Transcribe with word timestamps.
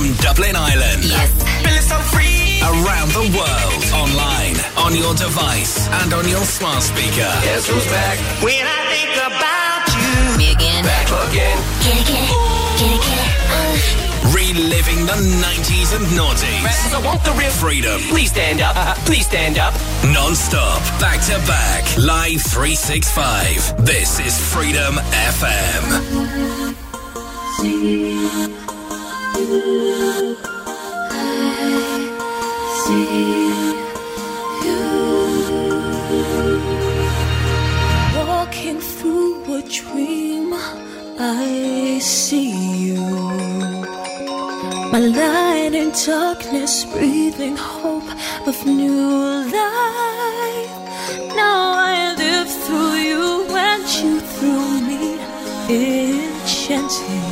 From 0.00 0.16
Dublin 0.24 0.56
Ireland. 0.56 1.04
Yes. 1.04 1.28
Feeling 1.60 1.84
so 1.84 2.00
free. 2.08 2.56
Around 2.64 3.12
the 3.12 3.28
world. 3.36 3.84
Online, 3.92 4.56
on 4.80 4.96
your 4.96 5.12
device, 5.12 5.92
and 6.00 6.14
on 6.14 6.26
your 6.26 6.40
smart 6.40 6.82
speaker. 6.82 7.28
Guess 7.44 7.68
who's 7.68 7.84
back? 7.92 8.16
When 8.40 8.64
I 8.64 8.80
think 8.88 9.12
about 9.20 9.84
you. 9.92 10.08
Me 10.40 10.52
again. 10.56 10.88
Back 10.88 11.04
again. 11.28 11.52
Get 11.84 12.00
it, 12.00 12.08
get 12.08 12.16
it. 12.16 12.32
Get 12.80 12.96
it, 12.96 13.00
get 13.04 13.12
it. 13.12 13.28
Uh. 13.52 14.32
Reliving 14.32 15.04
the 15.04 15.20
90s 15.36 15.92
and 15.92 16.06
noughties. 16.16 16.64
I 16.96 17.00
want 17.04 17.22
the 17.22 17.32
real 17.32 17.50
Freedom. 17.50 18.00
Please 18.08 18.30
stand 18.30 18.62
up. 18.62 18.96
Please 19.04 19.26
stand 19.26 19.58
up. 19.58 19.74
Non-stop. 20.02 20.80
Back 20.98 21.20
to 21.28 21.36
back. 21.44 21.84
Live 21.98 22.40
365. 22.40 23.84
This 23.84 24.18
is 24.18 24.32
Freedom 24.50 24.94
FM. 25.28 25.92
Walking 25.92 26.08
through 26.08 26.24
a 26.24 26.56
dream, 26.56 26.76
I 27.04 27.60
see 27.60 27.84
you. 27.84 28.00
Enchanting. 55.70 57.22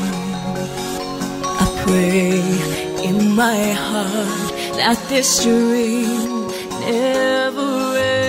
I 1.45 1.67
pray 1.85 3.09
in 3.09 3.35
my 3.35 3.73
heart 3.73 4.48
that 4.79 4.97
this 5.09 5.43
dream 5.43 6.47
never 6.87 7.97
ends. 7.99 8.28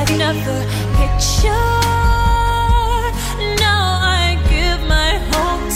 I'd 0.00 0.16
never 0.16 0.56
pictured. 0.96 1.52
Now 3.60 4.00
I 4.00 4.40
give 4.48 4.80
my 4.88 5.12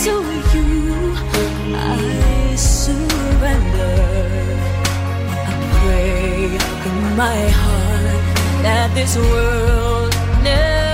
to 0.05 0.13
you. 0.57 1.13
I 1.75 2.55
surrender. 2.55 3.97
I 5.45 5.55
pray 5.77 6.57
in 6.89 7.15
my 7.15 7.41
heart 7.61 8.25
that 8.63 8.89
this 8.95 9.15
world 9.15 10.11
never 10.41 10.84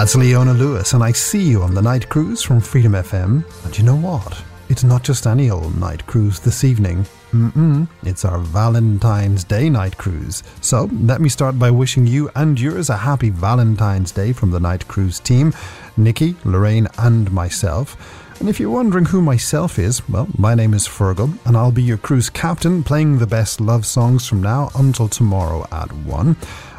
That's 0.00 0.16
Leona 0.16 0.54
Lewis, 0.54 0.94
and 0.94 1.04
I 1.04 1.12
see 1.12 1.42
you 1.42 1.62
on 1.62 1.74
the 1.74 1.82
night 1.82 2.08
cruise 2.08 2.40
from 2.40 2.62
Freedom 2.62 2.92
FM. 2.92 3.44
And 3.66 3.76
you 3.76 3.84
know 3.84 3.96
what? 3.96 4.42
It's 4.70 4.82
not 4.82 5.04
just 5.04 5.26
any 5.26 5.50
old 5.50 5.76
night 5.76 6.06
cruise 6.06 6.40
this 6.40 6.64
evening. 6.64 7.04
Mm-mm, 7.32 7.86
it's 8.04 8.24
our 8.24 8.38
Valentine's 8.38 9.44
Day 9.44 9.68
night 9.68 9.98
cruise. 9.98 10.42
So 10.62 10.88
let 10.90 11.20
me 11.20 11.28
start 11.28 11.58
by 11.58 11.70
wishing 11.70 12.06
you 12.06 12.30
and 12.34 12.58
yours 12.58 12.88
a 12.88 12.96
happy 12.96 13.28
Valentine's 13.28 14.10
Day 14.10 14.32
from 14.32 14.50
the 14.50 14.58
night 14.58 14.88
cruise 14.88 15.20
team, 15.20 15.52
Nikki, 15.98 16.34
Lorraine, 16.46 16.88
and 16.96 17.30
myself. 17.30 17.94
And 18.40 18.48
if 18.48 18.58
you're 18.58 18.70
wondering 18.70 19.04
who 19.04 19.20
myself 19.20 19.78
is, 19.78 20.08
well, 20.08 20.28
my 20.38 20.54
name 20.54 20.72
is 20.72 20.88
Feargal, 20.88 21.38
and 21.44 21.58
I'll 21.58 21.72
be 21.72 21.82
your 21.82 21.98
cruise 21.98 22.30
captain 22.30 22.82
playing 22.82 23.18
the 23.18 23.26
best 23.26 23.60
love 23.60 23.84
songs 23.84 24.26
from 24.26 24.40
now 24.40 24.70
until 24.76 25.08
tomorrow 25.08 25.68
at 25.70 25.92
1. 25.92 26.36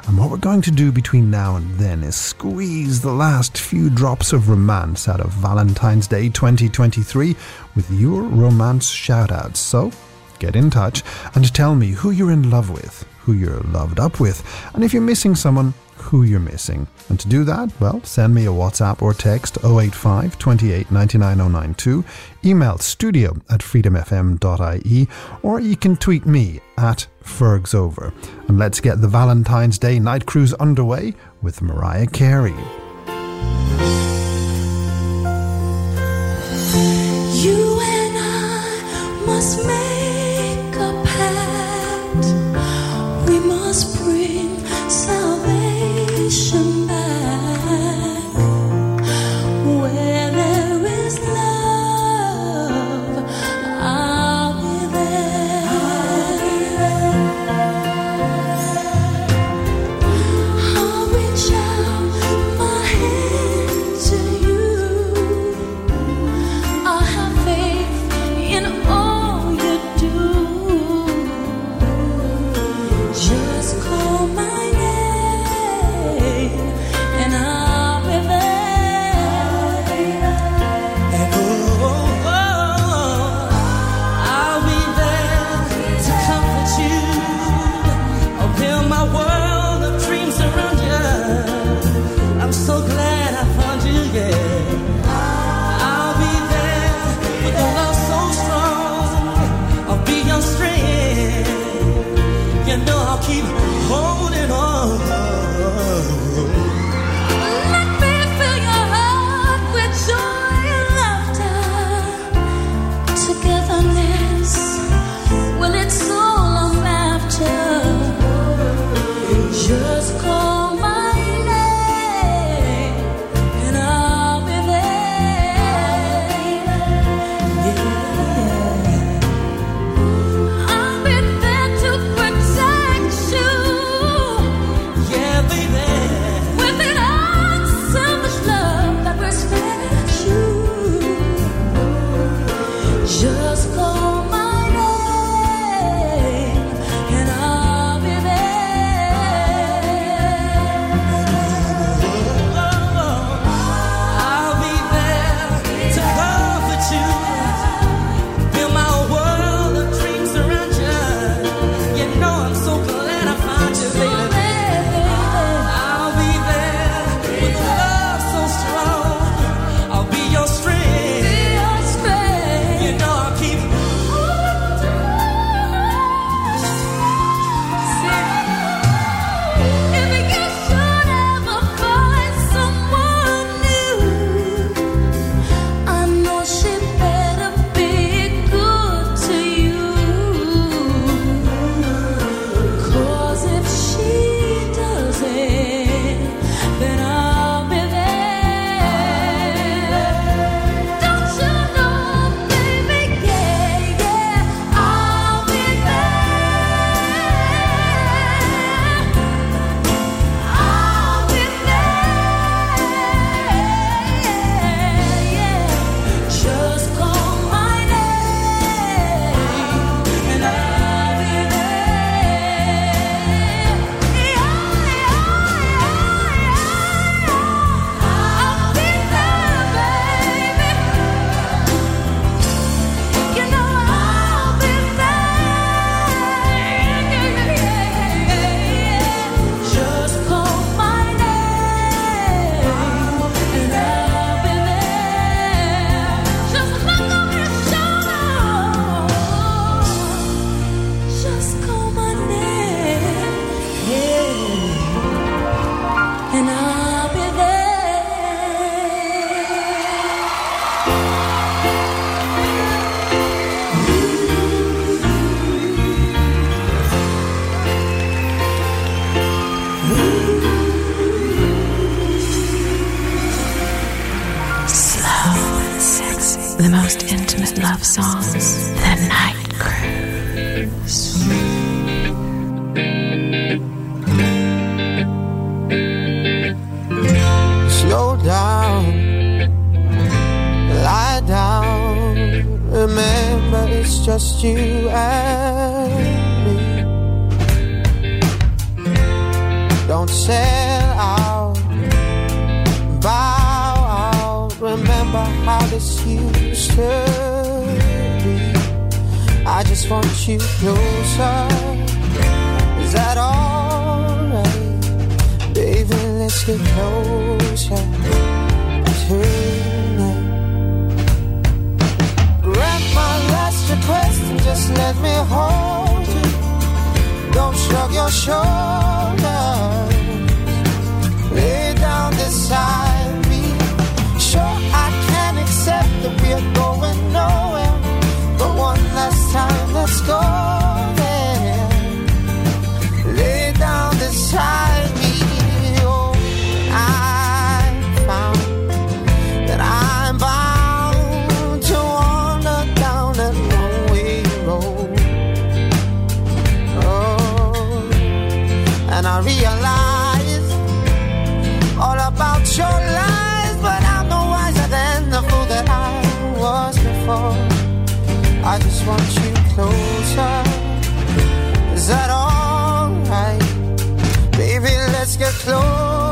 And 0.08 0.18
what 0.18 0.30
we're 0.30 0.38
going 0.38 0.62
to 0.64 0.72
do 0.72 0.92
between 0.92 1.30
now 1.30 1.56
and 1.56 1.70
then 1.76 2.04
is 2.04 2.16
squeeze 2.16 3.02
the 3.02 3.12
last 3.12 3.58
few 3.58 3.90
drops 3.90 4.34
of 4.34 4.50
romance 4.50 5.08
out 5.08 5.20
of 5.20 5.32
Valentine's 5.32 6.08
Day 6.08 6.28
2023 6.30 7.36
with 7.76 7.90
your 7.92 8.24
romance 8.24 8.92
shoutouts. 8.92 9.58
So, 9.58 9.92
get 10.40 10.56
in 10.56 10.70
touch 10.70 11.04
and 11.36 11.54
tell 11.54 11.76
me 11.76 11.90
who 11.90 12.12
you're 12.12 12.32
in 12.32 12.50
love 12.50 12.72
with, 12.72 13.06
who 13.20 13.34
you're 13.34 13.60
loved 13.62 14.00
up 14.00 14.20
with, 14.20 14.44
and 14.74 14.84
if 14.84 14.92
you're 14.92 15.04
missing 15.04 15.36
someone, 15.36 15.74
who 16.02 16.24
you're 16.24 16.40
missing. 16.40 16.88
And 17.10 17.20
to 17.20 17.28
do 17.28 17.44
that, 17.46 17.72
well, 17.80 18.04
send 18.04 18.34
me 18.34 18.46
a 18.46 18.50
WhatsApp 18.50 19.02
or 19.02 19.14
text 19.14 19.58
085 19.64 20.38
28 20.38 20.92
99092, 20.92 22.04
email 22.44 22.78
studio 22.78 23.36
at 23.50 23.62
freedomfm.ie, 23.62 25.08
or 25.44 25.60
you 25.60 25.76
can 25.76 25.96
tweet 25.96 26.26
me 26.26 26.60
at 26.78 27.08
Fergsover. 27.24 28.14
And 28.48 28.58
let's 28.58 28.80
get 28.80 29.02
the 29.02 29.08
Valentine's 29.08 29.78
Day 29.78 30.00
night 30.00 30.26
cruise 30.26 30.54
underway 30.56 31.14
with 31.42 31.62
Mariah 31.62 32.08
Carey. 32.08 32.56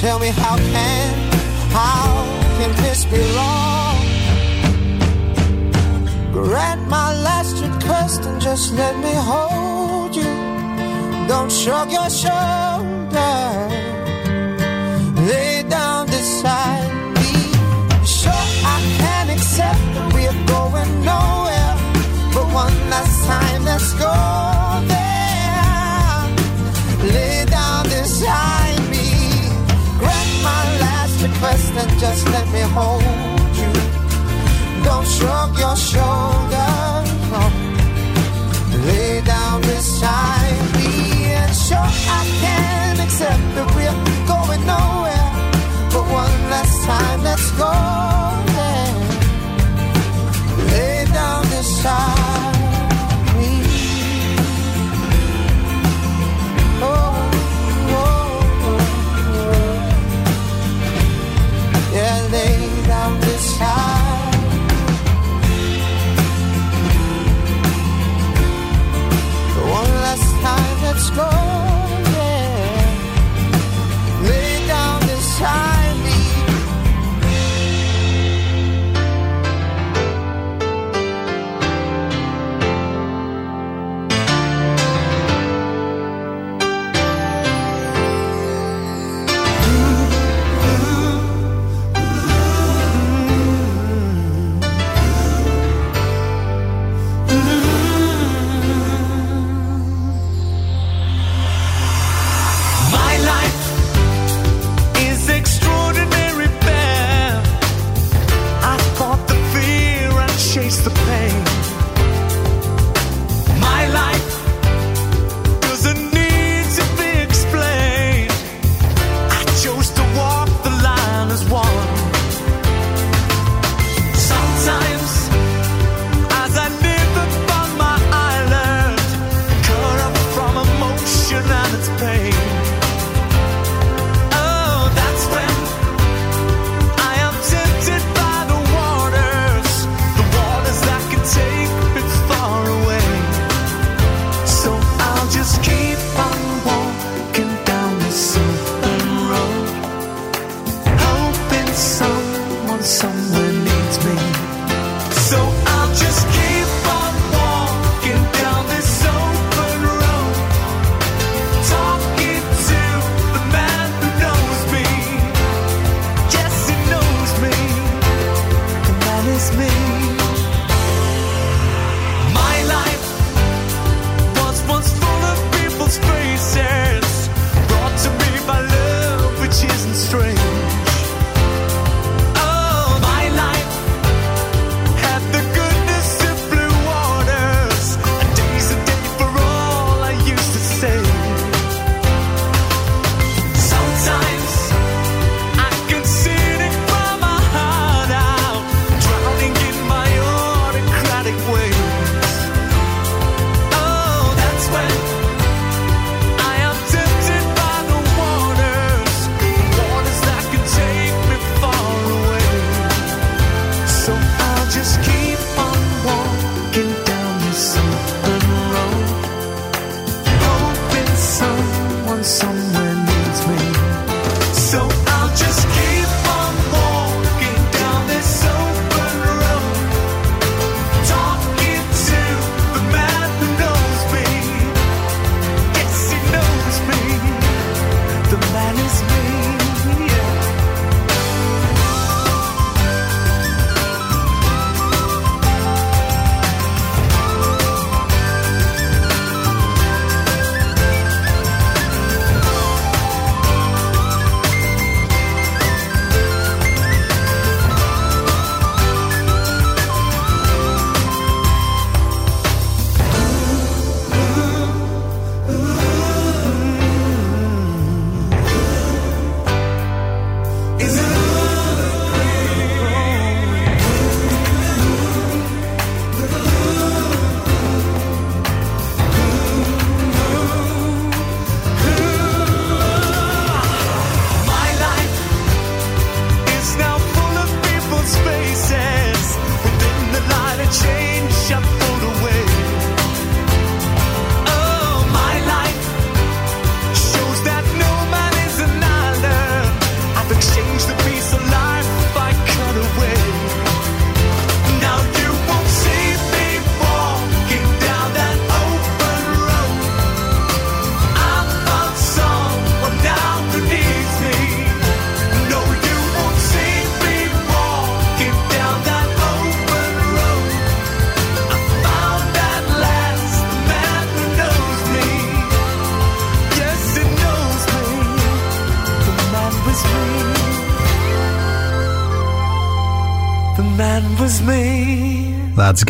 Tell 0.00 0.18
me 0.18 0.28
how 0.28 0.56
can, 0.56 1.30
how 1.72 2.24
can 2.56 2.74
this 2.76 3.04
be 3.04 3.20
wrong? 3.36 3.98
Grant 6.32 6.88
my 6.88 7.12
last 7.20 7.62
request 7.62 8.24
and 8.24 8.40
just 8.40 8.72
let 8.72 8.96
me 8.96 9.12
hold 9.12 10.16
you. 10.16 10.32
Don't 11.28 11.52
shrug 11.52 11.92
your 11.92 12.08
shoulders. 12.08 13.12
Lay 15.28 15.64
down 15.68 16.06
beside 16.06 16.90
me. 17.16 17.32
Sure, 18.06 18.46
I 18.74 18.78
can 18.96 19.28
accept 19.28 19.84
that 19.94 20.12
we're 20.14 20.46
going 20.46 21.04
nowhere. 21.04 21.76
But 22.32 22.46
one 22.54 22.76
last 22.88 23.26
time, 23.26 23.64
let's 23.64 23.92
go 23.92 24.49
and 31.80 31.90
just 31.98 32.26
let 32.34 32.46
me 32.54 32.62
hold 32.76 33.02
you. 33.60 33.72
Don't 34.84 35.06
shrug 35.14 35.50
your 35.64 35.76
shoulders. 35.90 37.08
Lay 38.86 39.20
down 39.32 39.60
beside 39.62 40.60
me. 40.76 40.90
And 41.40 41.54
sure, 41.64 41.90
I 42.18 42.22
can 42.42 43.00
accept 43.06 43.44
that 43.56 43.68
we're 43.76 44.00
going 44.32 44.62
nowhere. 44.74 45.30
But 45.92 46.04
one 46.22 46.36
last 46.52 46.76
time, 46.88 47.20
let's 47.28 47.48
go 47.62 47.72
there. 48.56 48.94
Lay 50.72 50.98
down 51.18 51.42
beside 51.54 52.56
me. 53.38 53.52
Oh, 56.82 57.09
Yeah, 61.92 62.28
lay 62.30 62.86
down 62.86 63.18
beside. 63.20 64.34
One 69.78 69.92
last 70.06 70.30
time, 70.42 70.82
let's 70.84 71.10
man 71.16 71.39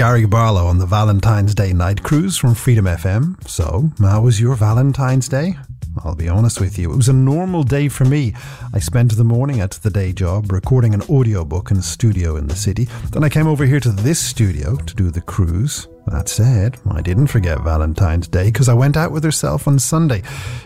Gary 0.00 0.24
Barlow 0.24 0.64
on 0.64 0.78
the 0.78 0.86
Valentine's 0.86 1.54
Day 1.54 1.74
night 1.74 2.02
cruise 2.02 2.38
from 2.38 2.54
Freedom 2.54 2.86
FM. 2.86 3.36
So, 3.46 3.90
how 4.00 4.22
was 4.22 4.40
your 4.40 4.54
Valentine's 4.54 5.28
Day? 5.28 5.58
I'll 6.02 6.14
be 6.14 6.26
honest 6.26 6.58
with 6.58 6.78
you, 6.78 6.90
it 6.90 6.96
was 6.96 7.10
a 7.10 7.12
normal 7.12 7.64
day 7.64 7.90
for 7.90 8.06
me. 8.06 8.32
I 8.72 8.78
spent 8.78 9.14
the 9.14 9.24
morning 9.24 9.60
at 9.60 9.72
the 9.72 9.90
day 9.90 10.14
job 10.14 10.52
recording 10.52 10.94
an 10.94 11.02
audiobook 11.02 11.70
in 11.70 11.76
a 11.76 11.82
studio 11.82 12.36
in 12.36 12.46
the 12.46 12.56
city. 12.56 12.88
Then 13.12 13.24
I 13.24 13.28
came 13.28 13.46
over 13.46 13.66
here 13.66 13.78
to 13.78 13.90
this 13.90 14.18
studio 14.18 14.76
to 14.76 14.94
do 14.94 15.10
the 15.10 15.20
cruise. 15.20 15.86
That 16.10 16.28
said, 16.28 16.76
I 16.90 17.02
didn't 17.02 17.28
forget 17.28 17.60
Valentine's 17.60 18.26
Day 18.26 18.46
because 18.46 18.68
I 18.68 18.74
went 18.74 18.96
out 18.96 19.12
with 19.12 19.22
herself 19.22 19.68
on 19.68 19.78
Sunday. 19.78 20.22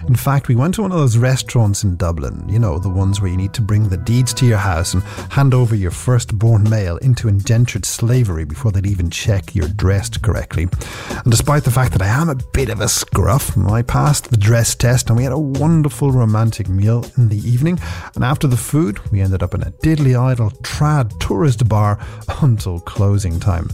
In 0.09 0.17
fact, 0.17 0.49
we 0.49 0.57
went 0.57 0.75
to 0.77 0.83
one 0.83 0.91
of 0.91 0.99
those 0.99 1.19
restaurants 1.19 1.85
in 1.85 1.97
Dublin, 1.97 2.49
you 2.49 2.59
know, 2.59 2.79
the 2.79 2.89
ones 2.89 3.21
where 3.21 3.31
you 3.31 3.37
need 3.37 3.53
to 3.53 3.61
bring 3.61 3.89
the 3.89 3.99
deeds 3.99 4.33
to 4.35 4.47
your 4.47 4.59
house 4.59 4.95
and 4.95 5.03
hand 5.03 5.53
over 5.53 5.75
your 5.75 5.91
firstborn 5.91 6.69
male 6.71 6.97
into 6.99 7.29
indentured 7.29 7.85
slavery 7.85 8.47
before 8.47 8.73
they'd 8.73 8.87
even 8.87 9.11
check 9.11 9.55
you're 9.55 9.69
dressed 9.69 10.23
correctly. 10.23 10.67
And 11.11 11.31
despite 11.31 11.65
the 11.65 11.71
fact 11.71 11.93
that 11.93 12.03
I 12.03 12.09
am 12.09 12.31
a 12.31 12.37
bit 12.55 12.71
of 12.71 12.81
a 12.81 12.89
scruff, 12.89 13.57
I 13.59 13.83
passed 13.83 14.31
the 14.31 14.39
dress 14.39 14.75
test 14.75 15.09
and 15.09 15.17
we 15.17 15.25
had 15.25 15.33
a 15.33 15.39
wonderful 15.39 16.11
romantic 16.11 16.71
meal 16.71 17.05
in 17.19 17.29
the 17.29 17.39
evening. 17.39 17.79
And 18.15 18.25
after 18.25 18.47
the 18.47 18.57
food, 18.57 18.99
we 19.13 19.21
ended 19.21 19.43
up 19.43 19.55
in 19.55 19.63
a 19.63 19.73
diddly 19.83 20.19
idle 20.19 20.51
trad 20.63 21.21
tourist 21.21 21.69
bar 21.69 21.99
until 22.41 22.81
closing 22.81 23.39
time. 23.39 23.69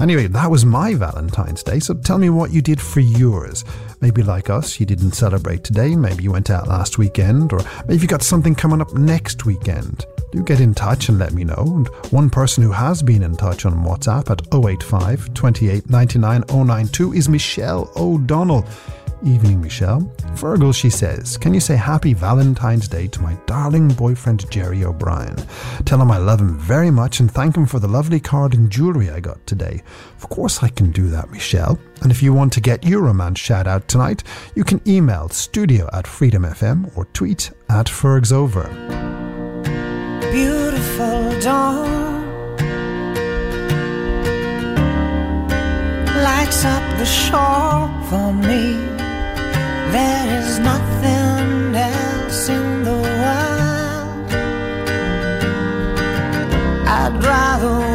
Anyway, 0.00 0.28
that 0.28 0.48
was 0.48 0.64
my 0.64 0.94
Valentine's 0.94 1.64
Day, 1.64 1.80
so 1.80 1.92
tell 1.92 2.18
me 2.18 2.30
what 2.30 2.52
you 2.52 2.62
did 2.62 2.80
for 2.80 3.00
yours. 3.00 3.64
Maybe 4.00 4.22
like 4.22 4.48
us, 4.48 4.78
you 4.78 4.86
didn't 4.86 5.12
celebrate 5.12 5.64
today, 5.64 5.96
maybe 5.96 6.22
you 6.22 6.30
went 6.30 6.50
out 6.50 6.68
last 6.68 6.98
weekend, 6.98 7.52
or 7.52 7.60
maybe 7.88 8.02
you 8.02 8.06
got 8.06 8.22
something 8.22 8.54
coming 8.54 8.80
up 8.80 8.94
next 8.94 9.44
weekend. 9.44 10.06
Do 10.30 10.44
get 10.44 10.60
in 10.60 10.72
touch 10.72 11.08
and 11.08 11.18
let 11.18 11.32
me 11.32 11.42
know. 11.42 11.64
And 11.66 11.88
one 12.12 12.30
person 12.30 12.62
who 12.62 12.70
has 12.70 13.02
been 13.02 13.24
in 13.24 13.36
touch 13.36 13.66
on 13.66 13.84
WhatsApp 13.84 14.30
at 14.30 14.42
085 14.54 15.34
28 15.34 15.90
99 15.90 16.44
092 16.48 17.14
is 17.14 17.28
Michelle 17.28 17.90
O'Donnell. 17.96 18.64
Evening, 19.24 19.60
Michelle. 19.60 20.02
Feargal, 20.34 20.72
she 20.72 20.90
says, 20.90 21.36
Can 21.36 21.52
you 21.52 21.60
say 21.60 21.74
happy 21.74 22.14
Valentine's 22.14 22.86
Day 22.86 23.08
to 23.08 23.20
my 23.20 23.36
darling 23.46 23.88
boyfriend 23.88 24.48
Jerry 24.50 24.84
O'Brien? 24.84 25.36
Tell 25.84 26.00
him 26.00 26.10
I 26.10 26.18
love 26.18 26.40
him 26.40 26.56
very 26.56 26.90
much 26.90 27.18
and 27.18 27.30
thank 27.30 27.56
him 27.56 27.66
for 27.66 27.80
the 27.80 27.88
lovely 27.88 28.20
card 28.20 28.54
and 28.54 28.70
jewellery 28.70 29.10
I 29.10 29.18
got 29.18 29.44
today. 29.46 29.82
Of 30.16 30.28
course, 30.28 30.62
I 30.62 30.68
can 30.68 30.92
do 30.92 31.08
that, 31.08 31.30
Michelle. 31.30 31.78
And 32.02 32.12
if 32.12 32.22
you 32.22 32.32
want 32.32 32.52
to 32.52 32.60
get 32.60 32.84
your 32.84 33.02
romance 33.02 33.40
shout 33.40 33.66
out 33.66 33.88
tonight, 33.88 34.22
you 34.54 34.62
can 34.62 34.80
email 34.86 35.28
studio 35.30 35.88
at 35.92 36.04
freedomfm 36.04 36.96
or 36.96 37.04
tweet 37.06 37.50
at 37.68 37.86
Fergsover. 37.86 38.68
Beautiful 40.30 41.40
dawn 41.40 41.98
lights 46.22 46.64
up 46.64 46.98
the 46.98 47.04
shore 47.04 47.88
for 48.08 48.32
me. 48.32 48.97
There 49.90 50.40
is 50.40 50.58
nothing 50.58 51.74
else 51.74 52.48
in 52.48 52.84
the 52.84 52.92
world. 52.92 54.30
I'd 56.86 57.24
rather 57.24 57.87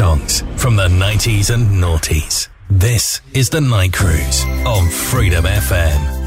songs 0.00 0.42
from 0.56 0.76
the 0.76 0.88
90s 0.88 1.52
and 1.52 1.66
noughties. 1.66 2.48
This 2.70 3.20
is 3.34 3.50
the 3.50 3.60
Night 3.60 3.92
Cruise 3.92 4.46
on 4.64 4.88
Freedom 4.88 5.44
FM. 5.44 6.19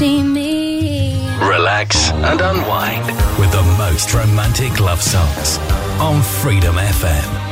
See 0.00 0.22
me? 0.22 1.12
Relax 1.46 2.10
and 2.12 2.40
unwind 2.40 3.04
with 3.38 3.52
the 3.52 3.62
most 3.76 4.14
romantic 4.14 4.80
love 4.80 5.02
songs 5.02 5.58
on 6.00 6.22
Freedom 6.22 6.76
FM. 6.76 7.49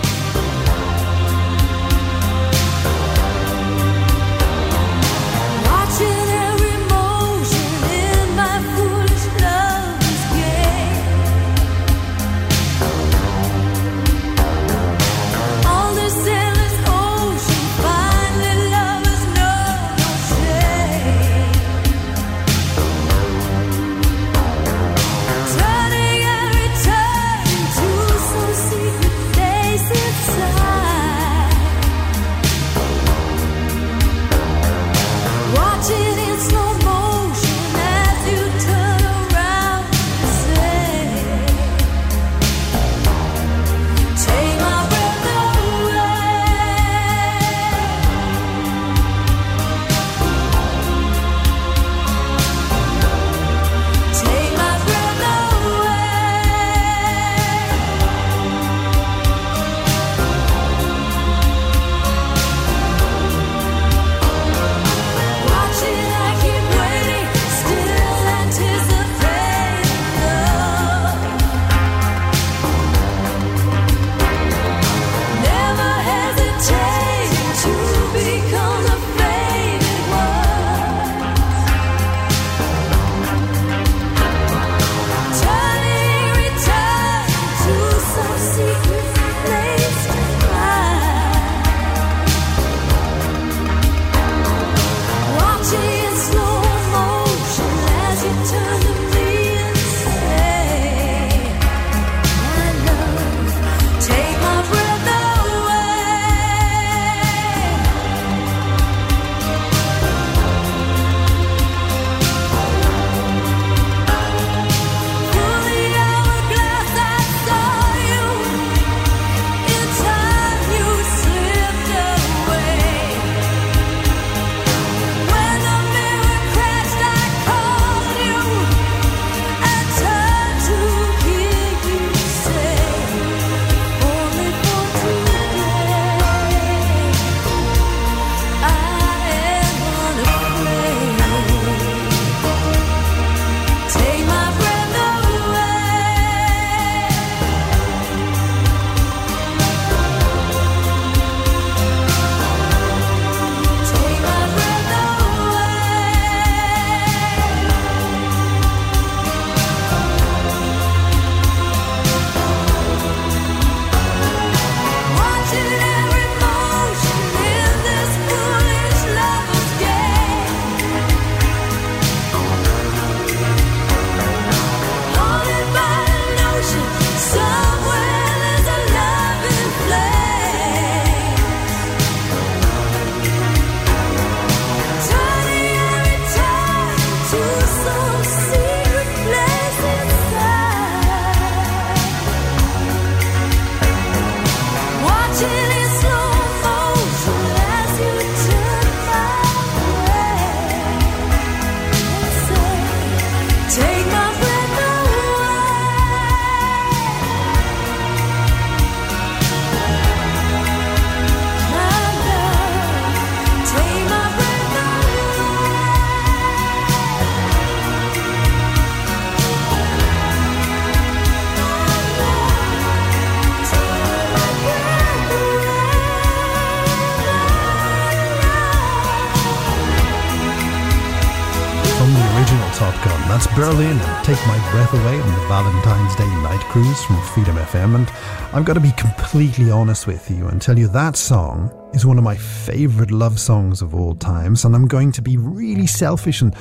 Berlin 233.59 233.99
and 233.99 234.25
Take 234.25 234.39
My 234.47 234.71
Breath 234.71 234.95
Away 234.95 235.21
on 235.21 235.35
the 235.35 235.49
Valentine's 235.49 236.15
Day 236.15 236.29
night 236.45 236.61
cruise 236.71 237.03
from 237.03 237.21
Freedom 237.23 237.57
FM. 237.57 237.97
And 237.97 238.09
I've 238.55 238.65
got 238.65 238.75
to 238.75 238.81
be 238.81 238.93
completely 238.93 239.69
honest 239.69 240.07
with 240.07 240.31
you 240.31 240.47
and 240.47 240.63
tell 240.63 240.79
you 240.79 240.87
that 240.87 241.17
song 241.17 241.73
is 241.93 242.07
one 242.07 242.19
of 242.19 242.23
my 242.23 242.37
favourite 242.37 243.11
love 243.11 243.41
songs 243.41 243.83
of 243.83 243.97
all 243.97 244.15
times. 244.15 244.65
And 244.65 244.77
I'm 244.77 244.87
going 244.87 245.11
to 245.11 245.23
be 245.23 245.39
really 245.39 245.89
selfish 245.89 246.41
and 246.41 246.55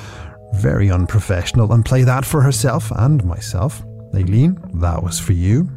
very 0.54 0.90
unprofessional 0.90 1.72
and 1.72 1.84
play 1.84 2.02
that 2.02 2.24
for 2.24 2.42
herself 2.42 2.90
and 2.96 3.22
myself. 3.22 3.80
Aileen, 4.12 4.58
that 4.80 5.00
was 5.00 5.20
for 5.20 5.34
you. 5.34 5.70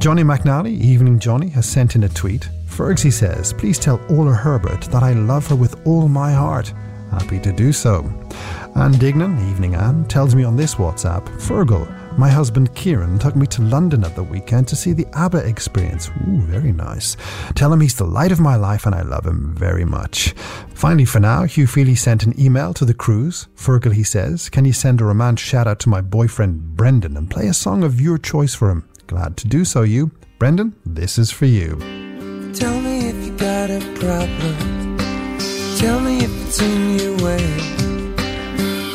Johnny 0.00 0.22
McNally, 0.22 0.78
Evening 0.78 1.18
Johnny, 1.18 1.48
has 1.48 1.66
sent 1.66 1.96
in 1.96 2.04
a 2.04 2.10
tweet. 2.10 2.46
Fergsy 2.66 3.10
says, 3.10 3.54
Please 3.54 3.78
tell 3.78 4.04
Ola 4.10 4.34
Herbert 4.34 4.82
that 4.90 5.02
I 5.02 5.14
love 5.14 5.46
her 5.46 5.56
with 5.56 5.86
all 5.86 6.08
my 6.08 6.30
heart. 6.30 6.74
Happy 7.10 7.38
to 7.40 7.52
do 7.52 7.72
so. 7.72 8.02
Anne 8.74 8.94
Dignan, 8.94 9.38
evening 9.50 9.74
Anne, 9.74 10.06
tells 10.06 10.34
me 10.34 10.44
on 10.44 10.56
this 10.56 10.76
WhatsApp 10.76 11.24
Feargal, 11.38 11.86
my 12.16 12.28
husband 12.28 12.74
Kieran 12.74 13.18
took 13.18 13.36
me 13.36 13.46
to 13.48 13.60
London 13.62 14.02
at 14.02 14.16
the 14.16 14.22
weekend 14.22 14.66
to 14.68 14.76
see 14.76 14.92
the 14.94 15.06
ABBA 15.12 15.46
experience. 15.46 16.08
Ooh, 16.08 16.40
very 16.40 16.72
nice. 16.72 17.16
Tell 17.54 17.70
him 17.70 17.80
he's 17.80 17.96
the 17.96 18.06
light 18.06 18.32
of 18.32 18.40
my 18.40 18.56
life 18.56 18.86
and 18.86 18.94
I 18.94 19.02
love 19.02 19.26
him 19.26 19.54
very 19.54 19.84
much. 19.84 20.32
Finally, 20.74 21.04
for 21.04 21.20
now, 21.20 21.44
Hugh 21.44 21.66
Feely 21.66 21.94
sent 21.94 22.24
an 22.24 22.34
email 22.40 22.72
to 22.74 22.86
the 22.86 22.94
crew. 22.94 23.28
Feargal, 23.30 23.92
he 23.92 24.02
says, 24.02 24.48
can 24.48 24.64
you 24.64 24.72
send 24.72 25.00
a 25.00 25.04
romance 25.04 25.40
shout 25.40 25.66
out 25.66 25.78
to 25.80 25.90
my 25.90 26.00
boyfriend 26.00 26.74
Brendan 26.74 27.16
and 27.18 27.30
play 27.30 27.48
a 27.48 27.54
song 27.54 27.84
of 27.84 28.00
your 28.00 28.16
choice 28.16 28.54
for 28.54 28.70
him? 28.70 28.88
Glad 29.06 29.36
to 29.36 29.48
do 29.48 29.66
so, 29.66 29.82
you. 29.82 30.10
Brendan, 30.38 30.74
this 30.86 31.18
is 31.18 31.30
for 31.30 31.46
you. 31.46 31.76
Tell 32.54 32.80
me 32.80 33.08
if 33.08 33.26
you 33.26 33.36
got 33.36 33.70
a 33.70 33.80
problem. 34.00 34.96
Tell 35.78 36.00
me 36.00 36.24
if 36.24 36.46
it's 36.46 36.60
in 36.60 36.98
your 36.98 37.16
way. 37.22 37.71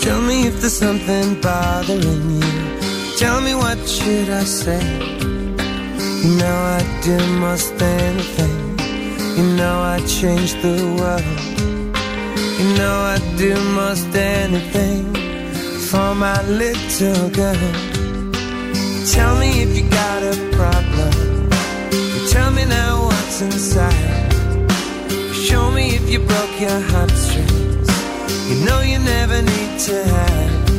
Tell 0.08 0.22
me 0.22 0.48
if 0.48 0.62
there's 0.62 0.78
something 0.78 1.42
bothering 1.42 2.32
you. 2.42 3.18
Tell 3.18 3.42
me 3.42 3.54
what 3.54 3.78
should 3.86 4.30
I 4.30 4.46
say? 4.46 4.82
You 6.24 6.32
know 6.42 6.58
I 6.78 6.82
do 7.04 7.18
most 7.42 7.74
anything. 7.82 8.58
You 9.38 9.44
know 9.58 9.78
I 9.96 10.00
change 10.08 10.54
the 10.62 10.78
world. 10.98 11.40
You 12.58 12.68
know 12.80 12.98
I 13.16 13.18
do 13.36 13.54
most 13.82 14.16
anything 14.16 15.14
for 15.90 16.16
my 16.16 16.42
little 16.64 17.30
girl. 17.32 17.72
Tell 19.12 19.38
me 19.38 19.62
if 19.62 19.78
you 19.78 19.90
got 19.90 20.24
a 20.24 20.36
problem. 20.56 21.50
Tell 22.30 22.52
me 22.52 22.64
now 22.64 23.08
what's 23.08 23.42
inside. 23.42 24.32
Show 25.34 25.70
me 25.70 25.96
if 25.98 26.10
you 26.10 26.20
broke 26.20 26.62
your 26.62 26.80
heartstrings. 26.92 27.77
You 28.50 28.56
know 28.66 28.80
you 28.82 28.98
never 29.00 29.42
need 29.42 29.80
to 29.88 29.96
hide. 30.14 30.70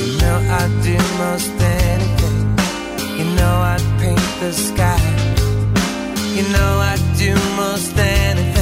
You 0.00 0.18
know 0.20 0.36
I'd 0.58 0.72
do 0.82 0.96
most 1.18 1.52
anything. 1.60 2.38
You 3.18 3.26
know 3.36 3.54
I'd 3.72 3.84
paint 4.00 4.28
the 4.40 4.52
sky. 4.52 5.02
You 6.36 6.42
know 6.54 6.70
I'd 6.90 7.04
do 7.18 7.34
most 7.56 7.96
anything. 7.98 8.59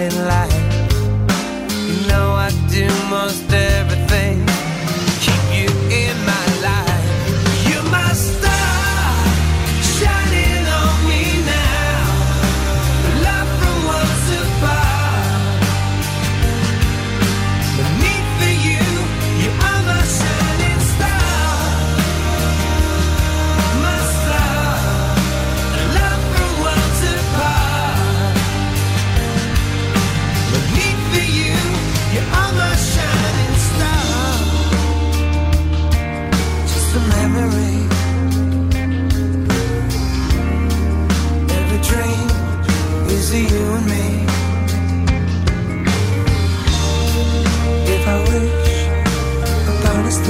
in 0.00 0.14
life. 0.26 0.59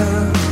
time. 0.00 0.49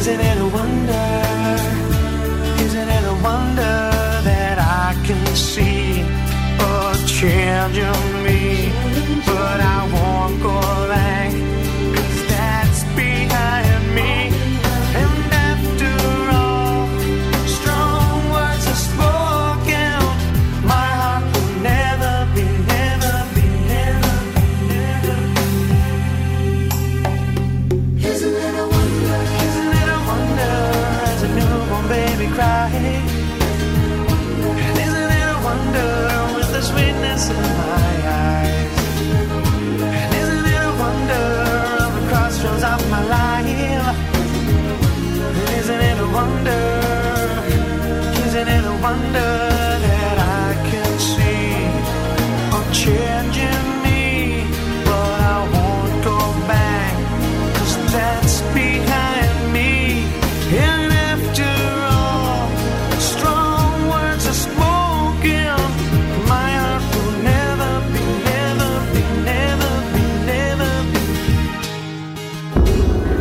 amazing 0.00 0.20
and 0.20 0.40
a 0.40 0.48
wonder. 0.48 1.29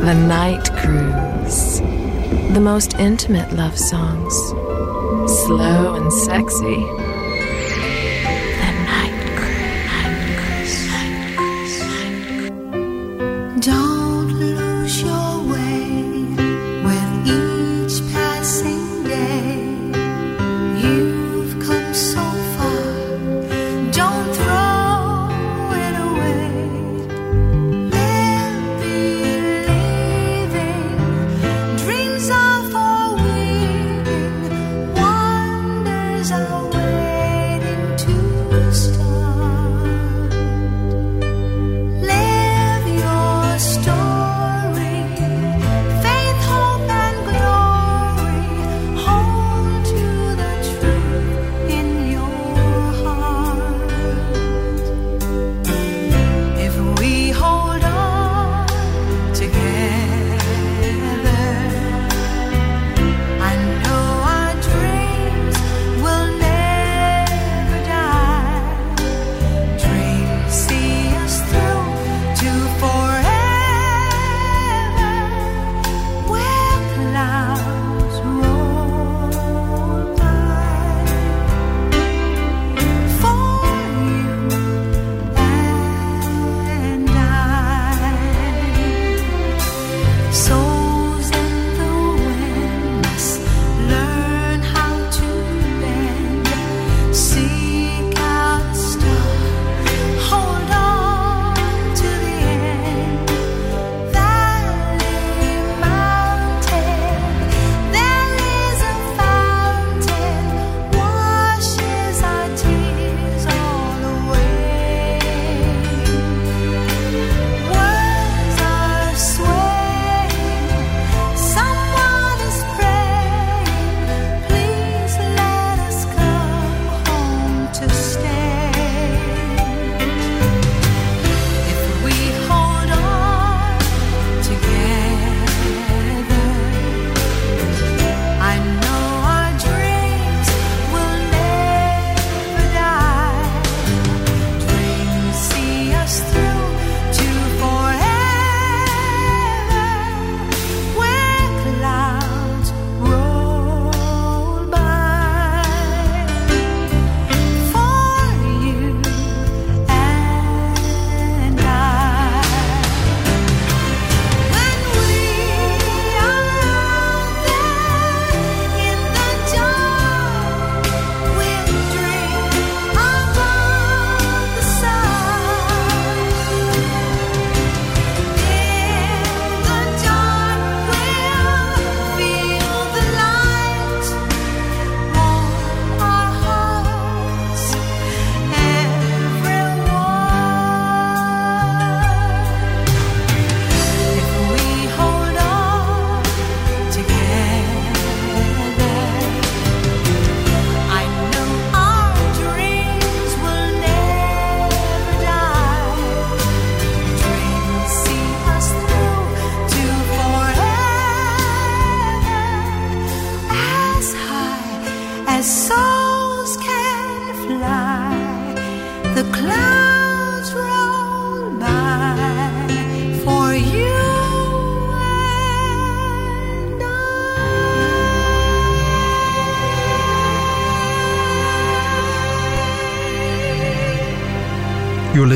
The 0.09 0.15
Night 0.15 0.71
Cruise. 0.77 1.81
The 2.55 2.59
most 2.59 2.95
intimate 2.95 3.53
love 3.53 3.77
songs. 3.77 4.35
Slow 5.45 5.93
and 5.93 6.11
sexy. 6.11 7.08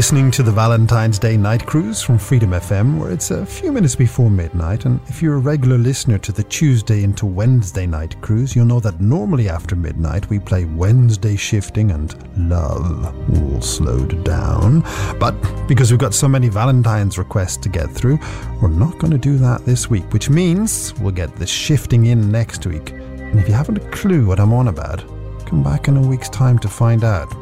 Listening 0.03 0.29
to 0.29 0.43
the 0.43 0.51
Valentine's 0.51 1.17
Day 1.17 1.37
Night 1.37 1.65
Cruise 1.65 2.01
from 2.01 2.17
Freedom 2.17 2.49
FM, 2.49 2.99
where 2.99 3.09
it's 3.09 3.31
a 3.31 3.45
few 3.45 3.71
minutes 3.71 3.95
before 3.95 4.29
midnight. 4.29 4.83
And 4.83 4.99
if 5.07 5.21
you're 5.21 5.35
a 5.35 5.39
regular 5.39 5.77
listener 5.77 6.17
to 6.17 6.33
the 6.33 6.43
Tuesday 6.43 7.05
into 7.05 7.25
Wednesday 7.25 7.85
Night 7.85 8.21
Cruise, 8.21 8.53
you'll 8.53 8.65
know 8.65 8.81
that 8.81 8.99
normally 8.99 9.47
after 9.47 9.77
midnight 9.77 10.29
we 10.29 10.39
play 10.39 10.65
Wednesday 10.65 11.37
Shifting 11.37 11.91
and 11.91 12.17
Love 12.37 13.15
All 13.33 13.61
Slowed 13.61 14.25
Down. 14.25 14.81
But 15.21 15.39
because 15.69 15.89
we've 15.89 16.01
got 16.01 16.13
so 16.13 16.27
many 16.27 16.49
Valentine's 16.49 17.17
requests 17.17 17.55
to 17.55 17.69
get 17.69 17.89
through, 17.89 18.19
we're 18.61 18.67
not 18.67 18.99
going 18.99 19.11
to 19.11 19.17
do 19.17 19.37
that 19.37 19.65
this 19.65 19.89
week, 19.89 20.11
which 20.11 20.29
means 20.29 20.93
we'll 20.95 21.13
get 21.13 21.33
the 21.37 21.47
shifting 21.47 22.07
in 22.07 22.29
next 22.29 22.65
week. 22.65 22.91
And 22.91 23.39
if 23.39 23.47
you 23.47 23.53
haven't 23.53 23.77
a 23.77 23.89
clue 23.91 24.25
what 24.25 24.41
I'm 24.41 24.51
on 24.51 24.67
about, 24.67 25.01
come 25.43 25.63
back 25.63 25.87
in 25.87 25.97
a 25.97 26.01
week's 26.01 26.29
time 26.29 26.59
to 26.59 26.67
find 26.67 27.03
out. 27.03 27.33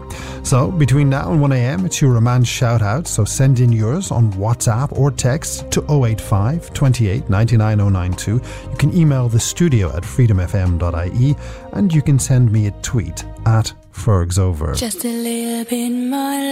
So, 0.44 0.72
between 0.72 1.10
now 1.10 1.32
and 1.32 1.42
1am, 1.42 1.86
it's 1.86 2.02
your 2.02 2.12
romance 2.12 2.48
shout 2.48 2.82
out. 2.82 3.08
So, 3.08 3.24
send 3.26 3.60
in 3.60 3.72
yours 3.72 4.12
on 4.12 4.34
WhatsApp 4.34 4.92
or 4.98 5.12
text 5.12 5.72
to 5.72 5.82
085 5.90 6.74
28 6.74 7.30
99092. 7.30 8.32
You 8.72 8.78
can 8.78 8.96
email 8.96 9.30
the 9.30 9.40
studio 9.40 9.96
at 9.96 10.04
freedomfm.ie 10.04 11.36
and 11.74 11.94
you 11.94 12.02
can 12.02 12.20
send 12.20 12.52
me 12.52 12.68
a 12.68 12.72
tweet 12.82 13.24
at 13.46 13.74
FergsOver. 13.94 14.78
Just 14.78 15.06
a 15.06 15.10
little 15.10 15.66
bit 15.66 15.92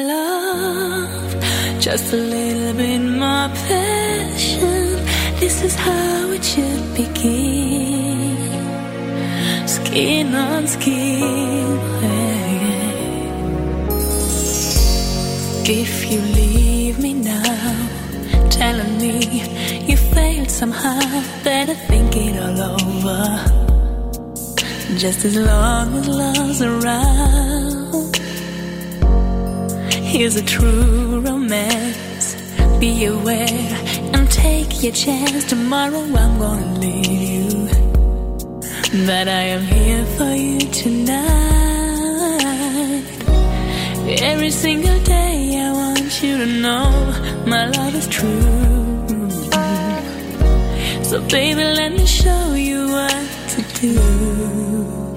love, 0.08 1.44
just 1.80 2.14
a 2.14 2.18
little 2.18 2.74
bit 2.74 3.00
more 3.00 3.50
passion. 3.68 4.80
This 5.40 5.64
is 5.64 5.76
how 5.76 6.30
it 6.32 6.44
should 6.44 6.96
begin. 6.96 7.89
Skin 9.70 10.34
on 10.34 10.66
skin. 10.66 11.80
If 15.82 16.12
you 16.12 16.20
leave 16.22 16.98
me 16.98 17.14
now, 17.14 17.88
telling 18.50 18.98
me 18.98 19.44
you 19.88 19.96
failed 19.96 20.50
somehow, 20.50 21.00
better 21.44 21.76
think 21.76 22.16
it 22.16 22.36
all 22.42 22.60
over. 22.82 23.22
Just 24.98 25.24
as 25.26 25.36
long 25.36 25.94
as 26.00 26.08
love's 26.08 26.62
around. 26.64 28.16
Here's 30.12 30.36
a 30.36 30.44
true 30.44 31.20
romance. 31.20 32.28
Be 32.80 33.06
aware 33.06 33.68
and 34.16 34.28
take 34.32 34.82
your 34.82 34.94
chance. 34.94 35.44
Tomorrow 35.46 36.02
I'm 36.24 36.40
gonna 36.40 36.80
leave 36.80 37.22
you. 37.34 37.49
But 38.92 39.28
I 39.28 39.44
am 39.54 39.62
here 39.62 40.04
for 40.18 40.34
you 40.34 40.58
tonight. 40.58 41.20
Every 44.20 44.50
single 44.50 45.00
day 45.04 45.62
I 45.62 45.72
want 45.72 46.24
you 46.24 46.38
to 46.40 46.46
know 46.48 46.90
my 47.46 47.68
love 47.70 47.94
is 47.94 48.08
true. 48.08 49.08
So 51.04 51.22
baby, 51.28 51.64
let 51.64 51.92
me 51.92 52.08
show 52.08 52.54
you 52.56 52.88
what 52.88 53.28
to 53.50 53.62
do. 53.80 53.94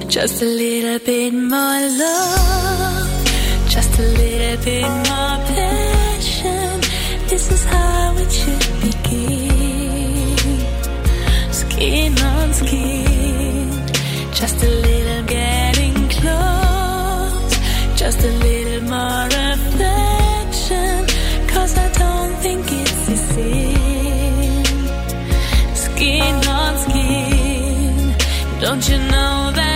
Just 0.07 0.43
a 0.43 0.45
little 0.45 0.99
bit 0.99 1.33
more 1.33 1.81
love, 2.05 3.09
just 3.70 3.99
a 3.99 4.03
little 4.03 4.64
bit 4.66 4.83
more 4.83 5.39
passion. 5.49 6.81
This 7.27 7.51
is 7.51 7.64
how 7.64 8.14
it 8.18 8.31
should 8.31 8.66
begin. 8.83 10.37
Skin 11.51 12.18
on 12.18 12.53
skin, 12.53 13.22
just 14.43 14.61
a 14.64 14.68
little 14.68 15.22
getting 15.26 15.95
close, 16.09 17.51
just 17.95 18.18
a 18.24 18.32
little 18.47 18.82
more 18.90 19.28
affection. 19.53 21.07
Cause 21.47 21.78
I 21.78 21.88
don't 22.03 22.34
think 22.45 22.64
it's 22.72 23.07
the 23.11 23.16
same. 23.34 24.64
Skin 25.84 26.34
on 26.59 26.76
skin, 26.84 28.16
don't 28.61 28.88
you 28.88 28.99
know 29.12 29.53
that 29.59 29.72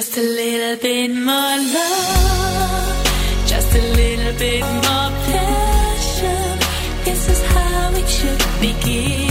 Just 0.00 0.16
a 0.16 0.22
little 0.22 0.76
bit 0.80 1.10
more 1.10 1.58
love, 1.74 3.04
just 3.46 3.70
a 3.74 3.82
little 3.98 4.32
bit 4.38 4.62
more 4.62 5.10
passion. 5.28 6.58
This 7.04 7.28
is 7.28 7.42
how 7.52 7.90
it 7.92 8.08
should 8.08 8.42
begin. 8.62 9.29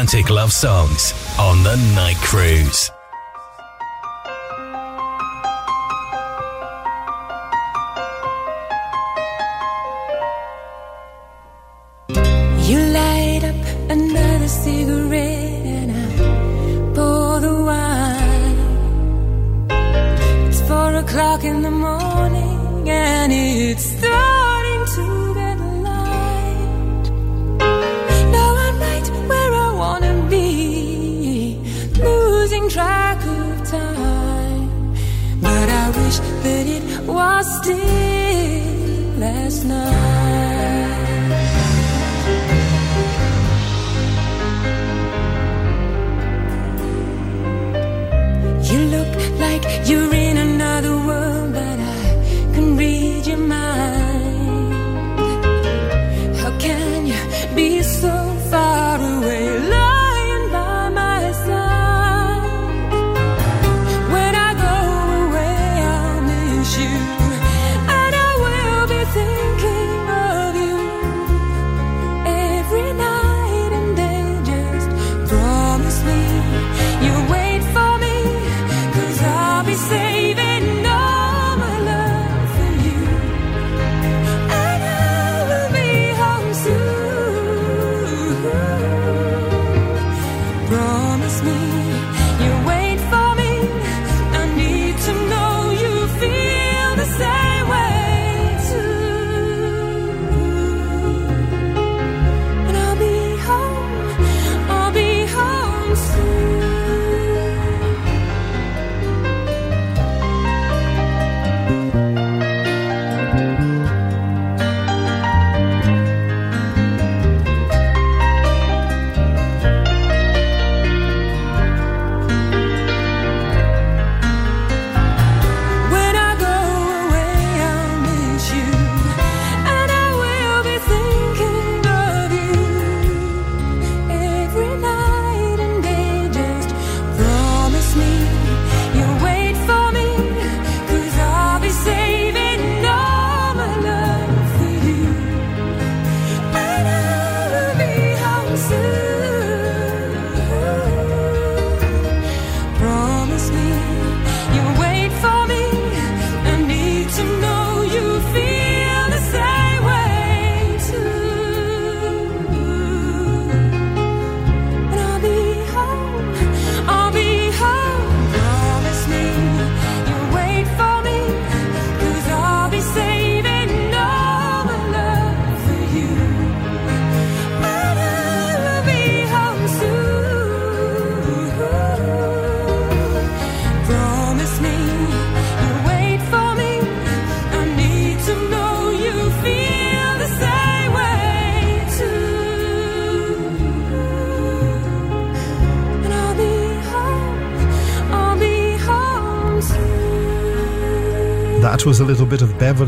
romantic 0.00 0.30
love 0.30 0.50
songs 0.50 1.12
on 1.38 1.62
the 1.62 1.76
night 1.94 2.16
cruise. 2.22 2.90
look 48.86 49.38
like 49.38 49.88
you 49.88 50.19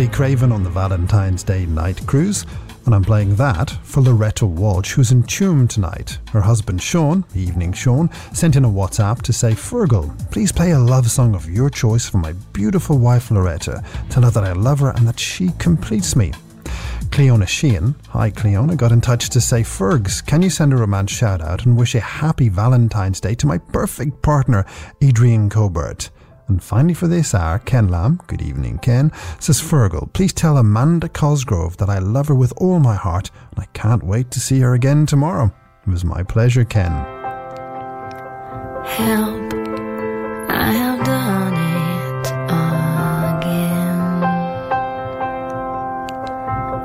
Buddy 0.03 0.13
Craven 0.13 0.51
on 0.51 0.65
the 0.65 0.71
Valentine's 0.71 1.45
Day 1.45 1.65
night 1.65 2.05
cruise, 2.09 2.45
and 2.87 2.93
I'm 2.93 3.05
playing 3.05 3.37
that 3.37 3.71
for 3.85 4.01
Loretta 4.01 4.45
Walsh, 4.45 4.95
who's 4.95 5.13
in 5.13 5.23
Tuam 5.23 5.69
tonight. 5.69 6.19
Her 6.33 6.41
husband 6.41 6.83
Sean, 6.83 7.25
Evening 7.37 7.73
Sean, 7.73 8.11
sent 8.33 8.57
in 8.57 8.65
a 8.65 8.69
WhatsApp 8.69 9.23
to 9.23 9.33
say, 9.33 9.53
Feargal, 9.53 10.13
please 10.33 10.51
play 10.51 10.73
a 10.73 10.79
love 10.81 11.09
song 11.09 11.37
of 11.37 11.49
your 11.49 11.71
choice 11.71 12.09
for 12.09 12.19
my 12.19 12.33
beautiful 12.53 12.99
wife 12.99 13.31
Loretta. 13.31 13.85
Tell 14.11 14.25
her 14.25 14.31
that 14.31 14.43
I 14.43 14.55
love 14.55 14.81
her 14.81 14.91
and 14.91 15.07
that 15.07 15.21
she 15.21 15.51
completes 15.61 16.17
me. 16.17 16.33
Cleona 17.11 17.47
Sheehan, 17.47 17.95
hi 18.09 18.33
Cleona, 18.33 18.77
got 18.77 18.91
in 18.91 19.01
touch 19.01 19.31
to 19.31 19.41
say, 19.41 19.63
Fergs, 19.63 20.21
can 20.21 20.43
you 20.43 20.51
send 20.51 20.73
a 20.73 20.77
romance 20.79 21.13
shout 21.13 21.41
out 21.41 21.65
and 21.65 21.77
wish 21.77 21.95
a 21.95 22.01
happy 22.01 22.49
Valentine's 22.49 23.21
Day 23.21 23.37
to 23.37 23.47
my 23.47 23.59
perfect 23.59 24.21
partner, 24.21 24.67
Adrian 25.01 25.49
Cobert? 25.49 26.11
And 26.53 26.63
finally, 26.63 26.93
for 26.93 27.07
this 27.07 27.35
hour, 27.35 27.59
Ken 27.61 27.89
Lamb, 27.89 28.21
good 28.27 28.43
evening, 28.43 28.77
Ken, 28.77 29.11
says 29.41 29.59
Feargal, 29.59 30.13
please 30.13 30.35
tell 30.35 30.59
Amanda 30.59 31.09
Cosgrove 31.09 31.79
that 31.79 31.89
I 31.89 31.99
love 31.99 32.29
her 32.29 32.35
with 32.35 32.53
all 32.59 32.79
my 32.79 32.95
heart 32.95 33.31
and 33.51 33.61
I 33.61 33.65
can't 33.73 34.03
wait 34.03 34.31
to 34.33 34.39
see 34.39 34.61
her 34.61 34.75
again 34.75 35.07
tomorrow. 35.07 35.51
It 35.87 35.91
was 35.91 36.05
my 36.05 36.23
pleasure, 36.23 36.67
Ken. 36.67 36.93
Help, 38.85 39.55
I 40.51 40.73
have 40.73 41.07
done 41.07 41.55
it 41.55 42.27
again. 43.39 44.23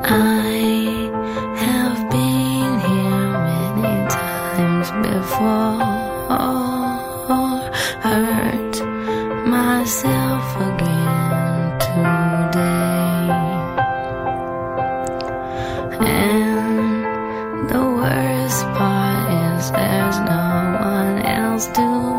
I 0.05 0.46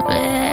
Yeah. 0.09 0.48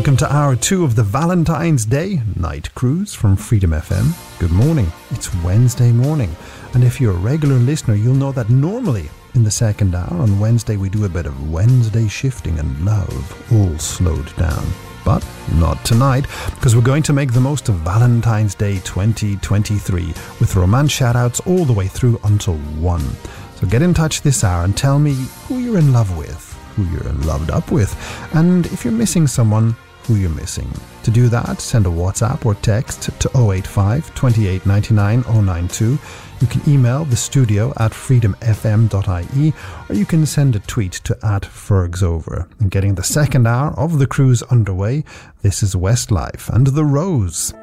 Welcome 0.00 0.16
to 0.16 0.34
hour 0.34 0.56
two 0.56 0.82
of 0.82 0.94
the 0.94 1.02
Valentine's 1.02 1.84
Day 1.84 2.22
Night 2.34 2.74
Cruise 2.74 3.12
from 3.12 3.36
Freedom 3.36 3.72
FM. 3.72 4.16
Good 4.38 4.50
morning. 4.50 4.90
It's 5.10 5.34
Wednesday 5.44 5.92
morning. 5.92 6.34
And 6.72 6.82
if 6.82 7.02
you're 7.02 7.12
a 7.12 7.18
regular 7.18 7.56
listener, 7.56 7.96
you'll 7.96 8.14
know 8.14 8.32
that 8.32 8.48
normally 8.48 9.10
in 9.34 9.44
the 9.44 9.50
second 9.50 9.94
hour 9.94 10.10
on 10.10 10.40
Wednesday 10.40 10.78
we 10.78 10.88
do 10.88 11.04
a 11.04 11.08
bit 11.10 11.26
of 11.26 11.52
Wednesday 11.52 12.08
shifting 12.08 12.58
and 12.58 12.82
love, 12.82 13.52
all 13.52 13.76
slowed 13.76 14.34
down. 14.36 14.64
But 15.04 15.22
not 15.56 15.84
tonight, 15.84 16.24
because 16.54 16.74
we're 16.74 16.80
going 16.80 17.02
to 17.02 17.12
make 17.12 17.34
the 17.34 17.40
most 17.40 17.68
of 17.68 17.74
Valentine's 17.74 18.54
Day 18.54 18.76
2023 18.76 20.06
with 20.40 20.56
romance 20.56 20.98
shoutouts 20.98 21.46
all 21.46 21.66
the 21.66 21.74
way 21.74 21.88
through 21.88 22.18
until 22.24 22.56
1. 22.56 23.00
So 23.56 23.66
get 23.66 23.82
in 23.82 23.92
touch 23.92 24.22
this 24.22 24.44
hour 24.44 24.64
and 24.64 24.74
tell 24.74 24.98
me 24.98 25.12
who 25.46 25.58
you're 25.58 25.78
in 25.78 25.92
love 25.92 26.16
with, 26.16 26.54
who 26.74 26.84
you're 26.84 27.06
in 27.06 27.20
loved 27.26 27.50
up 27.50 27.70
with, 27.70 27.94
and 28.34 28.64
if 28.68 28.82
you're 28.82 28.94
missing 28.94 29.26
someone, 29.26 29.76
who 30.10 30.16
you're 30.16 30.30
missing. 30.30 30.68
To 31.04 31.10
do 31.12 31.28
that, 31.28 31.60
send 31.60 31.86
a 31.86 31.88
WhatsApp 31.88 32.44
or 32.44 32.56
text 32.56 33.10
to 33.20 33.28
085 33.28 34.12
2899 34.16 35.46
092. 35.46 35.98
You 36.40 36.46
can 36.48 36.68
email 36.68 37.04
the 37.04 37.16
studio 37.16 37.72
at 37.76 37.92
freedomfm.ie 37.92 39.52
or 39.88 39.94
you 39.94 40.04
can 40.04 40.26
send 40.26 40.56
a 40.56 40.60
tweet 40.60 40.94
to 41.04 41.16
at 41.22 41.42
Fergsover. 41.42 42.48
And 42.58 42.72
getting 42.72 42.96
the 42.96 43.04
second 43.04 43.46
hour 43.46 43.70
of 43.78 44.00
the 44.00 44.06
cruise 44.08 44.42
underway, 44.44 45.04
this 45.42 45.62
is 45.62 45.76
Westlife 45.76 46.48
and 46.48 46.66
The 46.66 46.84
Rose. 46.84 47.54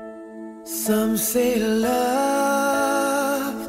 Some 0.64 1.18
say 1.18 1.60
love, 1.60 3.68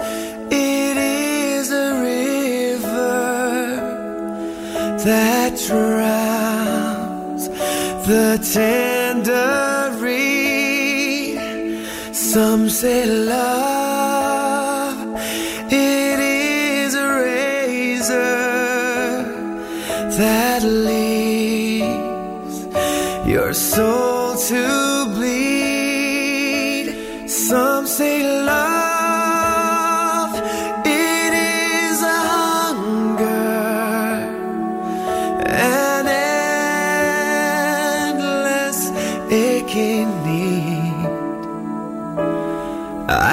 it 0.52 0.96
is 0.96 1.72
a 1.72 2.00
river 2.00 3.76
that 5.04 5.58
drives 5.66 6.27
the 8.08 8.38
tangerine. 8.54 9.44
Some 12.14 12.70
say 12.70 13.04
love, 13.04 14.96
it 15.70 16.18
is 16.18 16.94
a 16.94 17.06
razor 17.22 18.14
that 20.16 20.62
leaves 20.64 22.56
your 23.26 23.52
soul 23.52 24.36
to. 24.48 24.77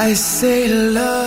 I 0.07 0.13
say 0.13 0.67
love. 0.67 1.24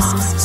Christmas. 0.00 0.39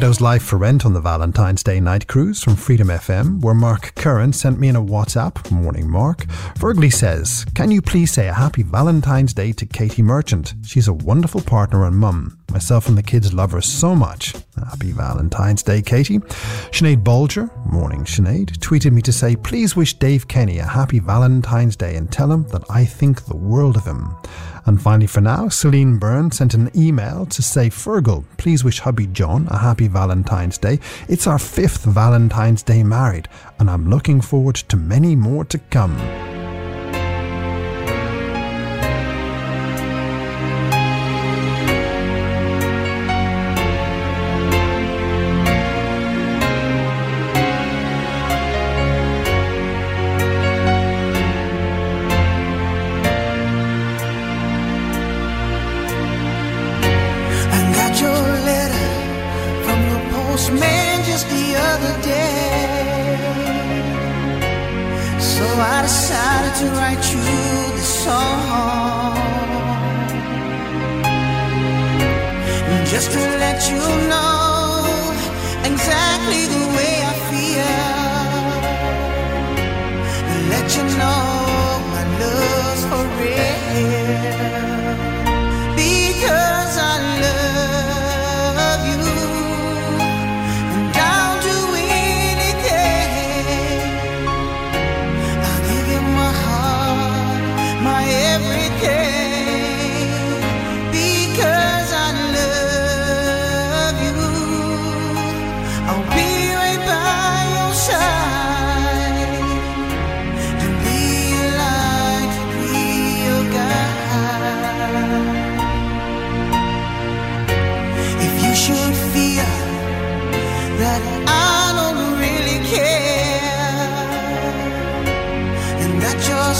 Dido's 0.00 0.22
life 0.22 0.42
for 0.42 0.56
rent 0.56 0.86
on 0.86 0.94
the 0.94 1.00
Valentine's 1.02 1.62
Day 1.62 1.78
night 1.78 2.06
cruise 2.06 2.42
from 2.42 2.56
Freedom 2.56 2.88
FM, 2.88 3.42
where 3.42 3.52
Mark 3.52 3.94
Curran 3.96 4.32
sent 4.32 4.58
me 4.58 4.68
in 4.68 4.76
a 4.76 4.82
WhatsApp, 4.82 5.50
morning 5.50 5.90
Mark. 5.90 6.20
Feargal 6.56 6.90
says, 6.90 7.44
Can 7.54 7.70
you 7.70 7.82
please 7.82 8.10
say 8.10 8.26
a 8.26 8.32
happy 8.32 8.62
Valentine's 8.62 9.34
Day 9.34 9.52
to 9.52 9.66
Katie 9.66 10.00
Merchant? 10.00 10.54
She's 10.64 10.88
a 10.88 10.94
wonderful 10.94 11.42
partner 11.42 11.84
and 11.84 11.98
mum. 11.98 12.38
Myself 12.50 12.88
and 12.88 12.96
the 12.96 13.02
kids 13.02 13.34
love 13.34 13.52
her 13.52 13.60
so 13.60 13.94
much. 13.94 14.34
Happy 14.56 14.92
Valentine's 14.92 15.62
Day, 15.62 15.82
Katie. 15.82 16.20
Sinead 16.70 17.04
Bulger. 17.04 17.50
morning 17.66 18.04
Sinead, 18.04 18.56
tweeted 18.56 18.92
me 18.92 19.02
to 19.02 19.12
say, 19.12 19.36
Please 19.36 19.76
wish 19.76 19.92
Dave 19.92 20.26
Kenny 20.26 20.60
a 20.60 20.66
happy 20.66 20.98
Valentine's 20.98 21.76
Day 21.76 21.96
and 21.96 22.10
tell 22.10 22.32
him 22.32 22.44
that 22.44 22.64
I 22.70 22.86
think 22.86 23.26
the 23.26 23.36
world 23.36 23.76
of 23.76 23.84
him. 23.84 24.16
And 24.66 24.80
finally, 24.80 25.06
for 25.06 25.20
now, 25.20 25.48
Celine 25.48 25.98
Byrne 25.98 26.30
sent 26.30 26.54
an 26.54 26.70
email 26.76 27.26
to 27.26 27.42
say, 27.42 27.68
Feargal, 27.68 28.24
please 28.36 28.62
wish 28.64 28.80
hubby 28.80 29.06
John 29.06 29.46
a 29.50 29.58
happy 29.58 29.88
Valentine's 29.88 30.58
Day. 30.58 30.78
It's 31.08 31.26
our 31.26 31.38
fifth 31.38 31.84
Valentine's 31.84 32.62
Day 32.62 32.82
married, 32.82 33.28
and 33.58 33.70
I'm 33.70 33.88
looking 33.88 34.20
forward 34.20 34.56
to 34.56 34.76
many 34.76 35.16
more 35.16 35.44
to 35.46 35.58
come. 35.58 36.29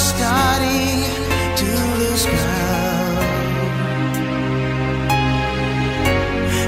starting 0.01 1.03
to 1.61 1.67
lose 2.01 2.25
ground. 2.27 3.27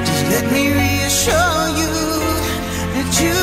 Just 0.07 0.25
let 0.35 0.53
me 0.53 0.63
reassure 0.73 1.69
you 1.81 1.93
that 2.95 3.21
you. 3.23 3.42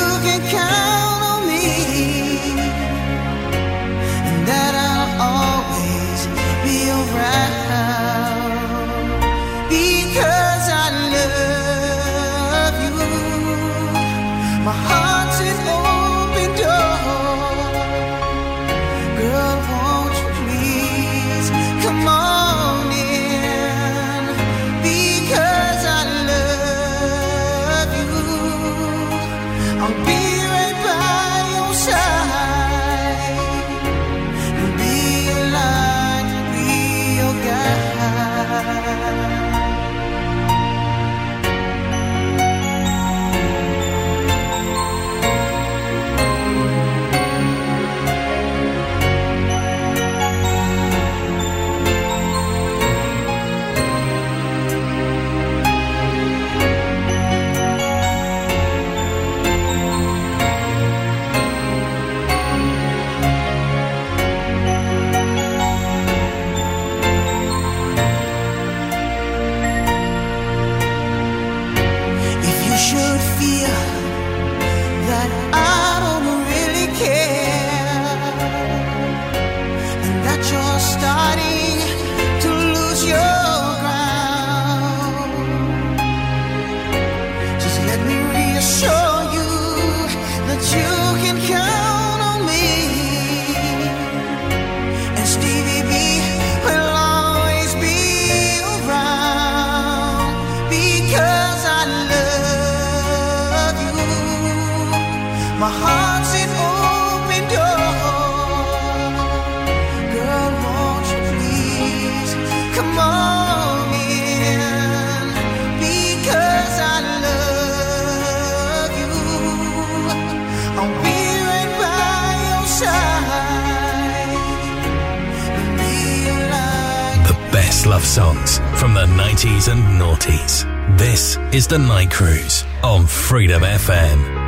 songs 128.10 128.58
from 128.74 128.92
the 128.92 129.06
90s 129.06 129.70
and 129.70 129.80
noughties. 130.00 130.66
This 130.98 131.36
is 131.52 131.68
The 131.68 131.78
Night 131.78 132.10
Cruise 132.10 132.64
on 132.82 133.06
Freedom 133.06 133.62
FM. 133.62 134.39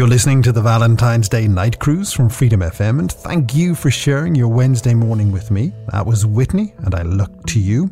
You're 0.00 0.08
listening 0.08 0.40
to 0.44 0.52
the 0.52 0.62
Valentine's 0.62 1.28
Day 1.28 1.46
Night 1.46 1.78
Cruise 1.78 2.10
from 2.10 2.30
Freedom 2.30 2.60
FM, 2.60 3.00
and 3.00 3.12
thank 3.12 3.54
you 3.54 3.74
for 3.74 3.90
sharing 3.90 4.34
your 4.34 4.48
Wednesday 4.48 4.94
morning 4.94 5.30
with 5.30 5.50
me. 5.50 5.74
That 5.92 6.06
was 6.06 6.24
Whitney, 6.24 6.72
and 6.78 6.94
I 6.94 7.02
look 7.02 7.44
to 7.48 7.60
you. 7.60 7.90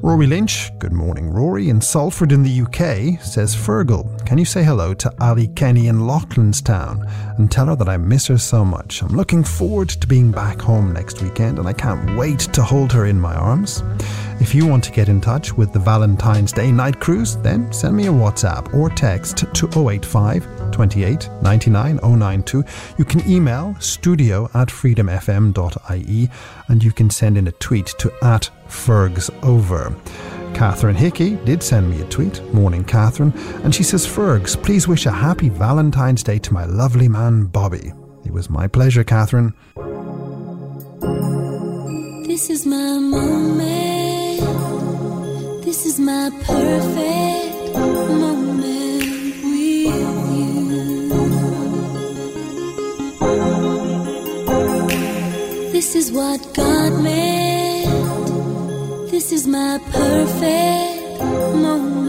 Rory 0.00 0.26
Lynch, 0.26 0.76
good 0.80 0.92
morning, 0.92 1.30
Rory, 1.30 1.68
in 1.68 1.80
Salford 1.80 2.32
in 2.32 2.42
the 2.42 2.62
UK, 2.62 3.22
says 3.22 3.54
Feargal, 3.54 4.26
can 4.26 4.36
you 4.36 4.44
say 4.44 4.64
hello 4.64 4.94
to 4.94 5.14
Ali 5.20 5.46
Kenny 5.46 5.86
in 5.86 6.00
Loughlinstown 6.00 7.08
and 7.38 7.52
tell 7.52 7.66
her 7.66 7.76
that 7.76 7.88
I 7.88 7.98
miss 7.98 8.26
her 8.26 8.38
so 8.38 8.64
much? 8.64 9.00
I'm 9.00 9.14
looking 9.14 9.44
forward 9.44 9.90
to 9.90 10.08
being 10.08 10.32
back 10.32 10.60
home 10.60 10.92
next 10.92 11.22
weekend, 11.22 11.60
and 11.60 11.68
I 11.68 11.72
can't 11.72 12.18
wait 12.18 12.40
to 12.40 12.64
hold 12.64 12.90
her 12.90 13.06
in 13.06 13.20
my 13.20 13.36
arms. 13.36 13.84
If 14.40 14.56
you 14.56 14.66
want 14.66 14.82
to 14.84 14.90
get 14.90 15.08
in 15.08 15.20
touch 15.20 15.52
with 15.52 15.72
the 15.72 15.78
Valentine's 15.78 16.50
Day 16.50 16.72
Night 16.72 16.98
Cruise, 16.98 17.36
then 17.36 17.72
send 17.72 17.96
me 17.96 18.08
a 18.08 18.12
WhatsApp 18.12 18.74
or 18.74 18.90
text 18.90 19.46
to 19.54 19.88
085 19.88 20.53
28 20.74 21.30
99 21.40 22.00
092. 22.02 22.64
You 22.98 23.04
can 23.04 23.30
email 23.30 23.76
studio 23.78 24.50
at 24.54 24.68
freedomfm.ie 24.68 26.28
and 26.68 26.82
you 26.82 26.90
can 26.90 27.10
send 27.10 27.38
in 27.38 27.46
a 27.46 27.52
tweet 27.52 27.86
to 27.98 28.12
at 28.22 28.50
Fergs 28.66 29.30
Over. 29.44 29.94
Catherine 30.52 30.96
Hickey 30.96 31.36
did 31.44 31.62
send 31.62 31.90
me 31.90 32.00
a 32.00 32.04
tweet, 32.06 32.42
Morning 32.52 32.84
Catherine, 32.84 33.32
and 33.62 33.74
she 33.74 33.82
says, 33.82 34.06
Fergs, 34.06 34.56
please 34.56 34.88
wish 34.88 35.06
a 35.06 35.10
happy 35.10 35.48
Valentine's 35.48 36.22
Day 36.22 36.38
to 36.40 36.52
my 36.52 36.64
lovely 36.64 37.08
man 37.08 37.44
Bobby. 37.44 37.92
It 38.24 38.32
was 38.32 38.50
my 38.50 38.66
pleasure, 38.66 39.04
Catherine. 39.04 39.54
This 42.26 42.50
is 42.50 42.66
my 42.66 42.98
moment. 42.98 44.04
This 45.64 45.86
is 45.86 46.00
my 46.00 46.30
perfect 46.44 47.76
moment 47.76 48.43
This 55.94 56.06
is 56.06 56.12
what 56.12 56.40
God 56.54 57.04
meant. 57.04 57.86
This 59.12 59.30
is 59.30 59.46
my 59.46 59.78
perfect 59.92 61.22
moment 61.54 62.03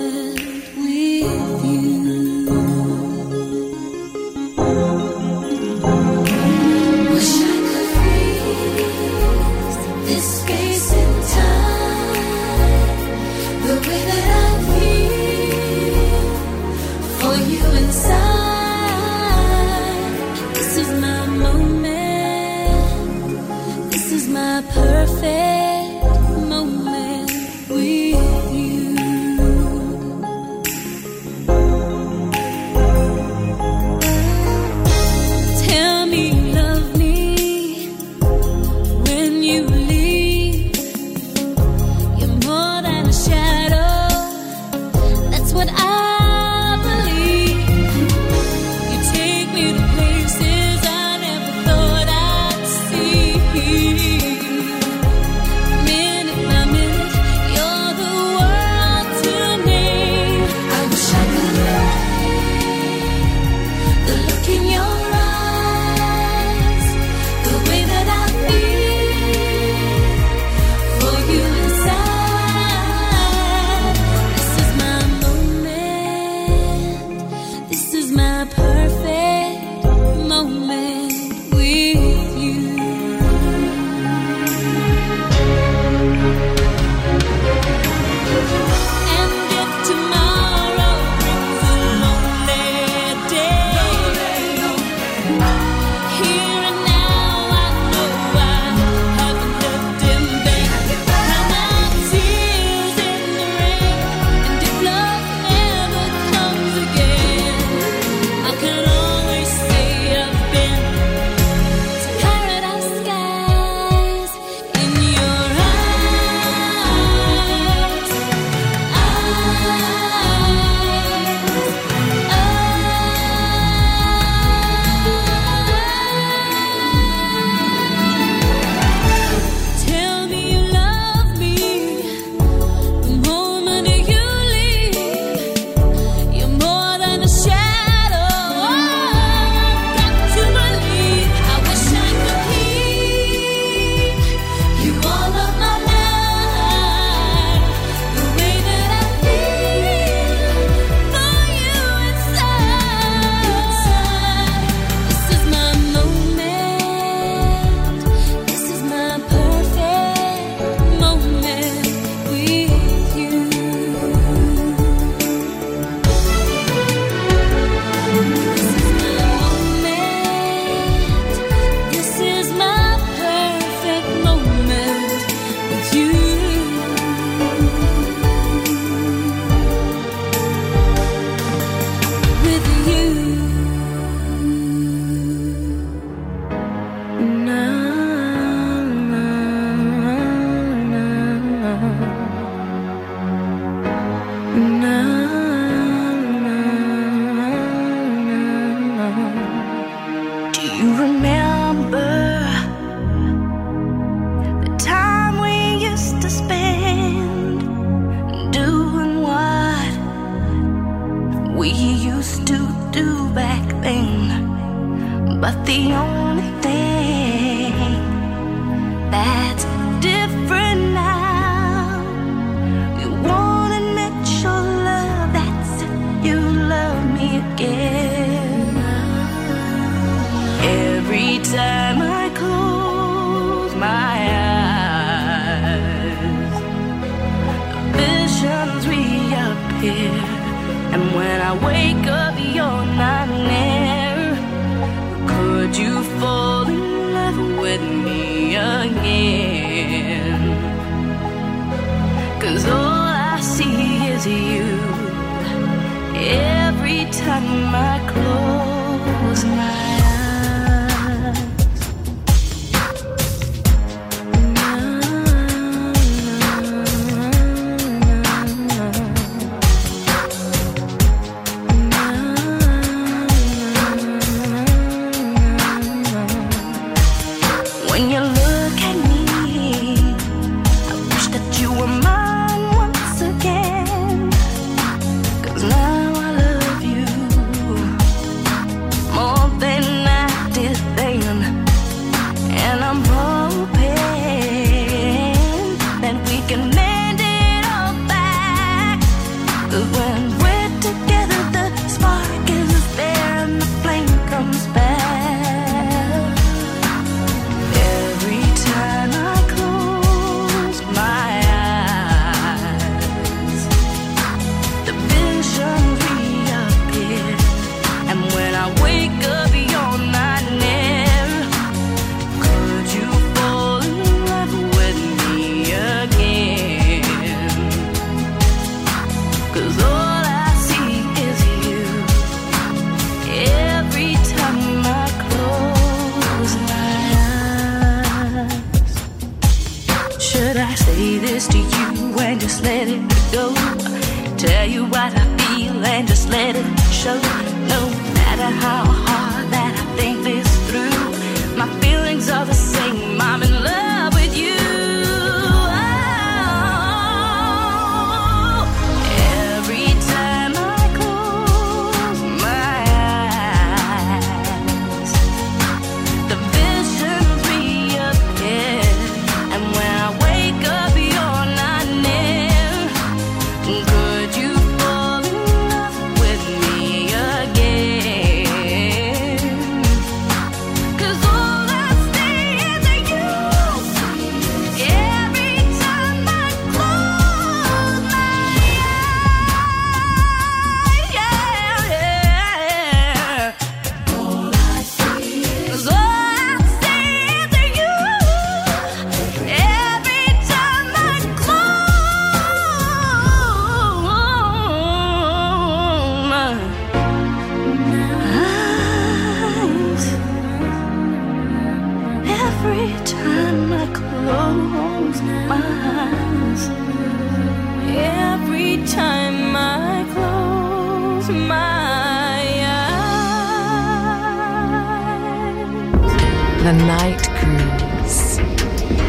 The 426.65 426.73
night 426.73 427.21
cruise. 427.37 428.37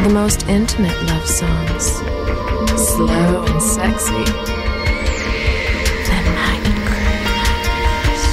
The 0.03 0.11
most 0.13 0.47
intimate 0.47 1.03
love 1.05 1.27
songs. 1.27 1.87
Slow 2.77 3.45
and 3.49 3.63
sexy. 3.63 4.25
The 6.11 6.21
night 6.37 6.67
cruise. 6.89 8.27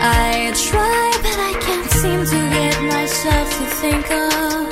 I 0.00 0.52
try, 0.54 1.18
but 1.24 1.38
I 1.50 1.52
can't 1.60 1.90
seem 1.90 2.24
to 2.24 2.48
get 2.54 2.80
myself 2.94 3.50
to 3.58 3.64
think 3.80 4.08
of. 4.12 4.65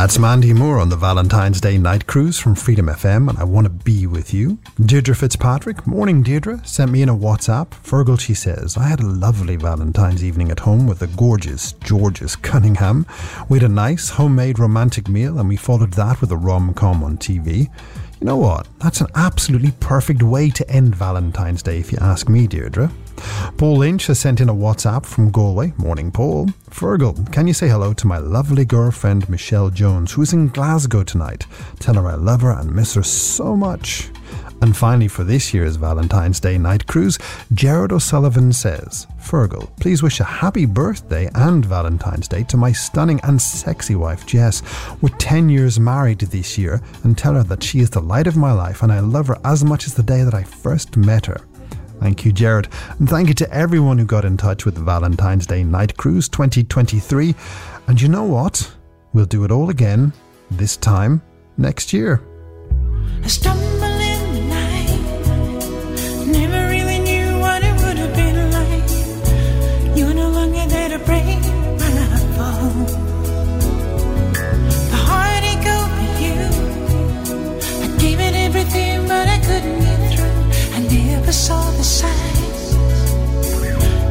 That's 0.00 0.18
Mandy 0.18 0.54
Moore 0.54 0.78
on 0.78 0.88
the 0.88 0.96
Valentine's 0.96 1.60
Day 1.60 1.76
night 1.76 2.06
cruise 2.06 2.38
from 2.38 2.54
Freedom 2.54 2.86
FM, 2.86 3.28
and 3.28 3.38
I 3.38 3.44
want 3.44 3.66
to 3.66 3.70
be 3.70 4.06
with 4.06 4.32
you. 4.32 4.58
Deirdre 4.82 5.14
Fitzpatrick, 5.14 5.86
morning 5.86 6.22
Deirdre, 6.22 6.66
sent 6.66 6.90
me 6.90 7.02
in 7.02 7.10
a 7.10 7.14
WhatsApp. 7.14 7.68
Feargal, 7.84 8.18
she 8.18 8.32
says, 8.32 8.78
I 8.78 8.84
had 8.84 9.00
a 9.00 9.06
lovely 9.06 9.56
Valentine's 9.56 10.24
evening 10.24 10.50
at 10.50 10.60
home 10.60 10.86
with 10.86 11.00
the 11.00 11.06
gorgeous 11.06 11.72
Georges 11.84 12.34
Cunningham. 12.34 13.04
We 13.50 13.58
had 13.58 13.70
a 13.70 13.74
nice 13.74 14.08
homemade 14.08 14.58
romantic 14.58 15.06
meal, 15.06 15.38
and 15.38 15.50
we 15.50 15.56
followed 15.56 15.92
that 15.92 16.22
with 16.22 16.32
a 16.32 16.36
rom 16.38 16.72
com 16.72 17.04
on 17.04 17.18
TV. 17.18 17.68
You 18.20 18.26
know 18.26 18.38
what? 18.38 18.68
That's 18.78 19.02
an 19.02 19.08
absolutely 19.16 19.72
perfect 19.80 20.22
way 20.22 20.48
to 20.48 20.70
end 20.70 20.94
Valentine's 20.94 21.62
Day, 21.62 21.78
if 21.78 21.92
you 21.92 21.98
ask 22.00 22.26
me, 22.26 22.46
Deirdre. 22.46 22.90
Paul 23.56 23.78
Lynch 23.78 24.06
has 24.06 24.18
sent 24.18 24.40
in 24.40 24.48
a 24.48 24.54
WhatsApp 24.54 25.04
from 25.04 25.30
Galway. 25.30 25.72
Morning, 25.76 26.10
Paul. 26.10 26.46
Feargal, 26.70 27.30
can 27.32 27.46
you 27.46 27.54
say 27.54 27.68
hello 27.68 27.92
to 27.92 28.06
my 28.06 28.18
lovely 28.18 28.64
girlfriend 28.64 29.28
Michelle 29.28 29.70
Jones, 29.70 30.12
who's 30.12 30.32
in 30.32 30.48
Glasgow 30.48 31.02
tonight? 31.02 31.46
Tell 31.78 31.94
her 31.94 32.06
I 32.06 32.14
love 32.14 32.42
her 32.42 32.52
and 32.52 32.74
miss 32.74 32.94
her 32.94 33.02
so 33.02 33.56
much. 33.56 34.10
And 34.62 34.76
finally, 34.76 35.08
for 35.08 35.24
this 35.24 35.54
year's 35.54 35.76
Valentine's 35.76 36.38
Day 36.38 36.58
night 36.58 36.86
cruise, 36.86 37.18
Jared 37.54 37.92
O'Sullivan 37.92 38.52
says, 38.52 39.06
Feargal, 39.18 39.70
please 39.80 40.02
wish 40.02 40.20
a 40.20 40.24
happy 40.24 40.66
birthday 40.66 41.30
and 41.34 41.64
Valentine's 41.64 42.28
Day 42.28 42.42
to 42.44 42.58
my 42.58 42.72
stunning 42.72 43.20
and 43.22 43.40
sexy 43.40 43.94
wife 43.94 44.26
Jess. 44.26 44.62
We're 45.00 45.16
10 45.16 45.48
years 45.48 45.80
married 45.80 46.20
this 46.20 46.58
year 46.58 46.82
and 47.04 47.16
tell 47.16 47.34
her 47.34 47.42
that 47.44 47.62
she 47.62 47.80
is 47.80 47.90
the 47.90 48.02
light 48.02 48.26
of 48.26 48.36
my 48.36 48.52
life 48.52 48.82
and 48.82 48.92
I 48.92 49.00
love 49.00 49.28
her 49.28 49.38
as 49.44 49.64
much 49.64 49.86
as 49.86 49.94
the 49.94 50.02
day 50.02 50.24
that 50.24 50.34
I 50.34 50.42
first 50.42 50.96
met 50.96 51.26
her. 51.26 51.40
Thank 52.00 52.24
you, 52.24 52.32
Jared. 52.32 52.68
And 52.98 53.08
thank 53.08 53.28
you 53.28 53.34
to 53.34 53.52
everyone 53.52 53.98
who 53.98 54.06
got 54.06 54.24
in 54.24 54.38
touch 54.38 54.64
with 54.64 54.78
Valentine's 54.78 55.46
Day 55.46 55.62
Night 55.62 55.98
Cruise 55.98 56.30
2023. 56.30 57.34
And 57.86 58.00
you 58.00 58.08
know 58.08 58.24
what? 58.24 58.74
We'll 59.12 59.26
do 59.26 59.44
it 59.44 59.50
all 59.50 59.68
again, 59.68 60.14
this 60.50 60.78
time 60.78 61.20
next 61.58 61.92
year. 61.92 62.22
In 63.22 63.28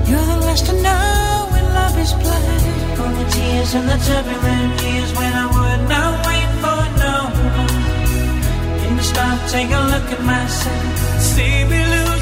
You're. 0.10 0.26
The 0.26 0.38
last 0.42 0.66
to 0.66 0.74
know 0.74 1.48
when 1.52 1.66
love 1.66 2.00
is 2.00 2.14
blind. 2.14 3.00
All 3.00 3.14
the 3.14 3.30
tears 3.30 3.76
and 3.76 3.88
the 3.88 3.98
turbulent 4.08 4.82
years 4.82 5.14
when 5.14 5.32
I 5.32 5.46
would 5.46 5.82
not 5.88 6.12
wait 6.26 6.50
for 6.62 6.82
no 6.98 7.16
one. 7.38 9.04
Stop, 9.04 9.38
take 9.52 9.70
a 9.70 9.82
look 9.94 10.08
at 10.16 10.22
myself. 10.24 11.22
See 11.22 11.64
me 11.70 11.80
losing 11.94 12.19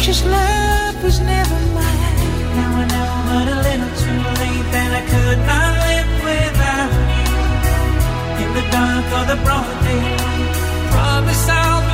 precious 0.00 0.24
love 0.24 1.02
was 1.04 1.20
never 1.20 1.58
mine. 1.76 2.56
Now 2.56 2.70
I 2.80 2.84
know, 2.92 3.10
but 3.28 3.46
a 3.52 3.58
little 3.68 3.92
too 4.02 4.20
late 4.40 4.66
that 4.72 4.90
I 5.00 5.02
could 5.12 5.40
not 5.50 5.72
live 5.84 6.10
without 6.28 6.92
you 8.38 8.46
in 8.46 8.50
the 8.56 8.64
dark 8.72 9.06
or 9.16 9.24
the 9.28 9.38
broad 9.44 9.76
daylight. 9.84 10.56
Promise 10.90 11.48
I'll 11.50 11.89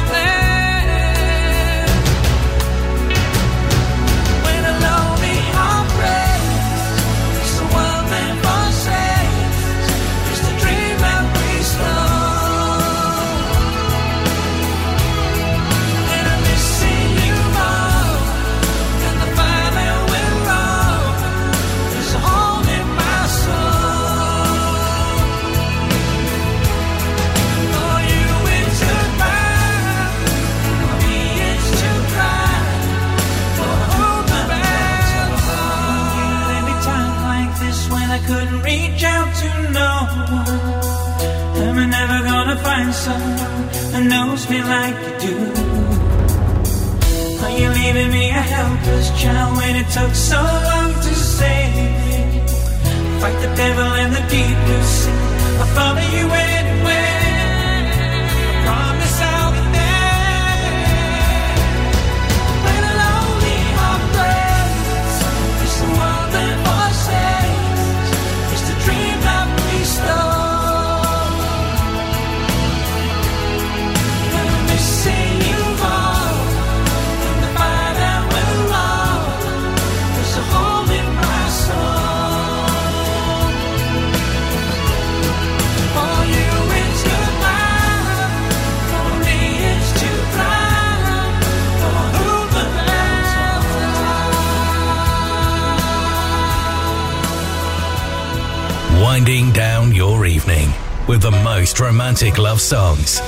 romantic 102.27 102.43
love 102.43 102.61
songs 102.61 103.26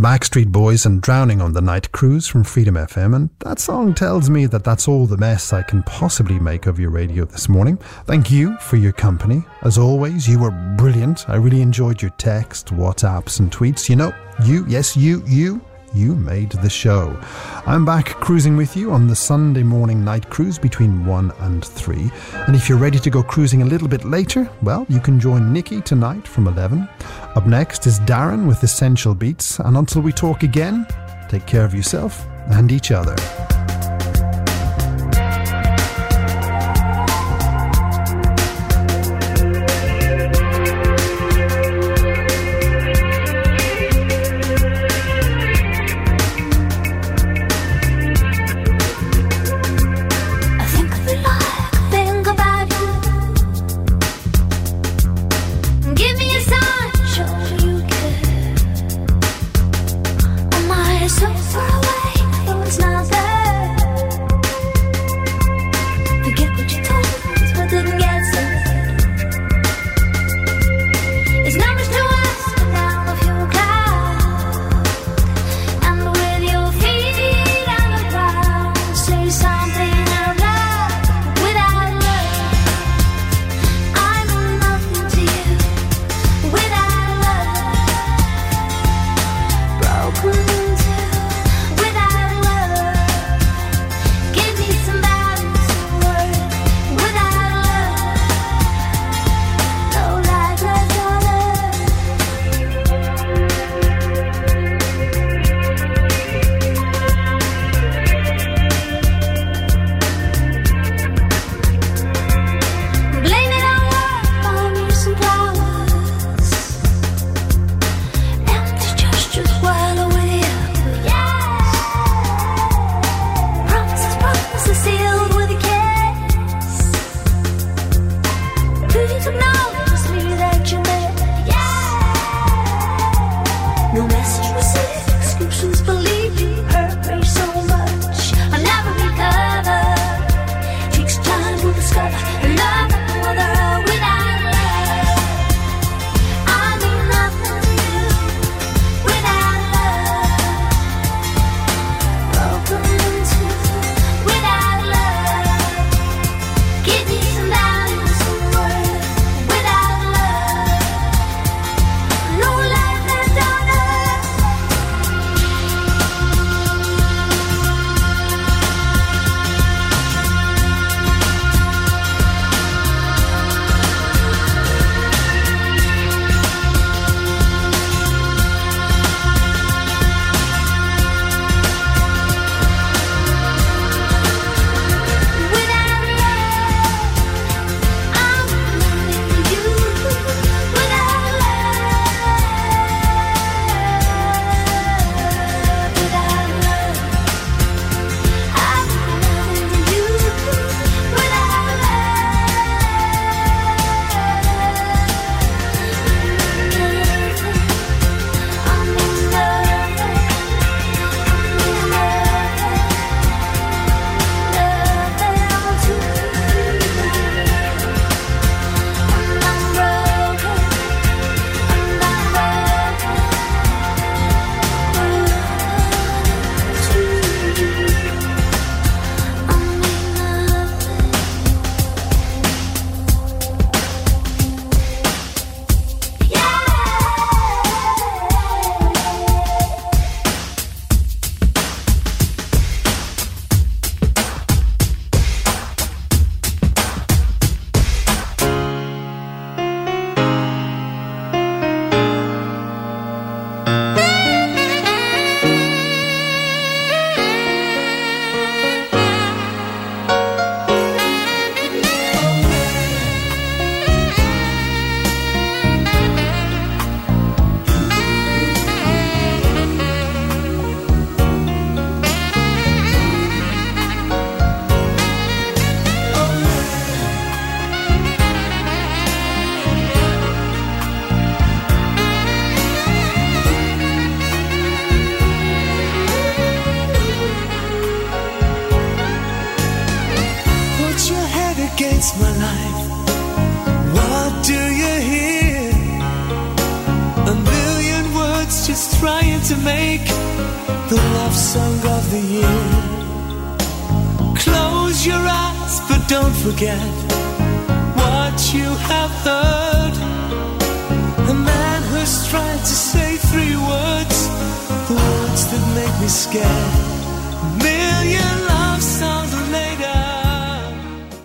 the 0.00 0.06
Backstreet 0.06 0.52
Boys 0.52 0.86
and 0.86 1.02
Drowning 1.02 1.42
on 1.42 1.54
the 1.54 1.60
Night 1.60 1.90
Cruise 1.90 2.28
from 2.28 2.44
Freedom 2.44 2.76
FM, 2.76 3.16
and 3.16 3.30
that 3.40 3.58
song 3.58 3.94
tells 3.94 4.30
me 4.30 4.46
that 4.46 4.62
that's 4.62 4.86
all 4.86 5.06
the 5.06 5.16
mess 5.16 5.52
I 5.52 5.62
can 5.62 5.82
possibly 5.82 6.38
make 6.38 6.66
of 6.66 6.78
your 6.78 6.90
radio 6.90 7.24
this 7.24 7.48
morning. 7.48 7.78
Thank 8.04 8.30
you 8.30 8.56
for 8.58 8.76
your 8.76 8.92
company. 8.92 9.42
As 9.62 9.76
always, 9.76 10.28
you 10.28 10.38
were 10.38 10.52
brilliant. 10.76 11.28
I 11.28 11.34
really 11.34 11.62
enjoyed 11.62 12.00
your 12.00 12.12
text, 12.12 12.68
WhatsApps, 12.68 13.40
and 13.40 13.50
tweets. 13.50 13.88
You 13.88 13.96
know, 13.96 14.12
you, 14.44 14.64
yes, 14.68 14.96
you, 14.96 15.20
you 15.26 15.60
you 15.98 16.14
made 16.14 16.52
the 16.52 16.70
show. 16.70 17.18
I'm 17.66 17.84
back 17.84 18.06
cruising 18.06 18.56
with 18.56 18.76
you 18.76 18.92
on 18.92 19.08
the 19.08 19.16
Sunday 19.16 19.64
morning 19.64 20.04
night 20.04 20.30
cruise 20.30 20.58
between 20.58 21.04
1 21.04 21.32
and 21.40 21.64
3. 21.64 22.10
And 22.46 22.54
if 22.54 22.68
you're 22.68 22.78
ready 22.78 23.00
to 23.00 23.10
go 23.10 23.22
cruising 23.22 23.62
a 23.62 23.66
little 23.66 23.88
bit 23.88 24.04
later, 24.04 24.48
well, 24.62 24.86
you 24.88 25.00
can 25.00 25.18
join 25.18 25.52
Nikki 25.52 25.80
tonight 25.80 26.26
from 26.26 26.46
11. 26.46 26.88
Up 27.34 27.46
next 27.46 27.86
is 27.86 27.98
Darren 28.00 28.46
with 28.46 28.62
Essential 28.62 29.14
Beats. 29.14 29.58
And 29.58 29.76
until 29.76 30.02
we 30.02 30.12
talk 30.12 30.44
again, 30.44 30.86
take 31.28 31.46
care 31.46 31.64
of 31.64 31.74
yourself 31.74 32.24
and 32.46 32.70
each 32.70 32.92
other. 32.92 33.16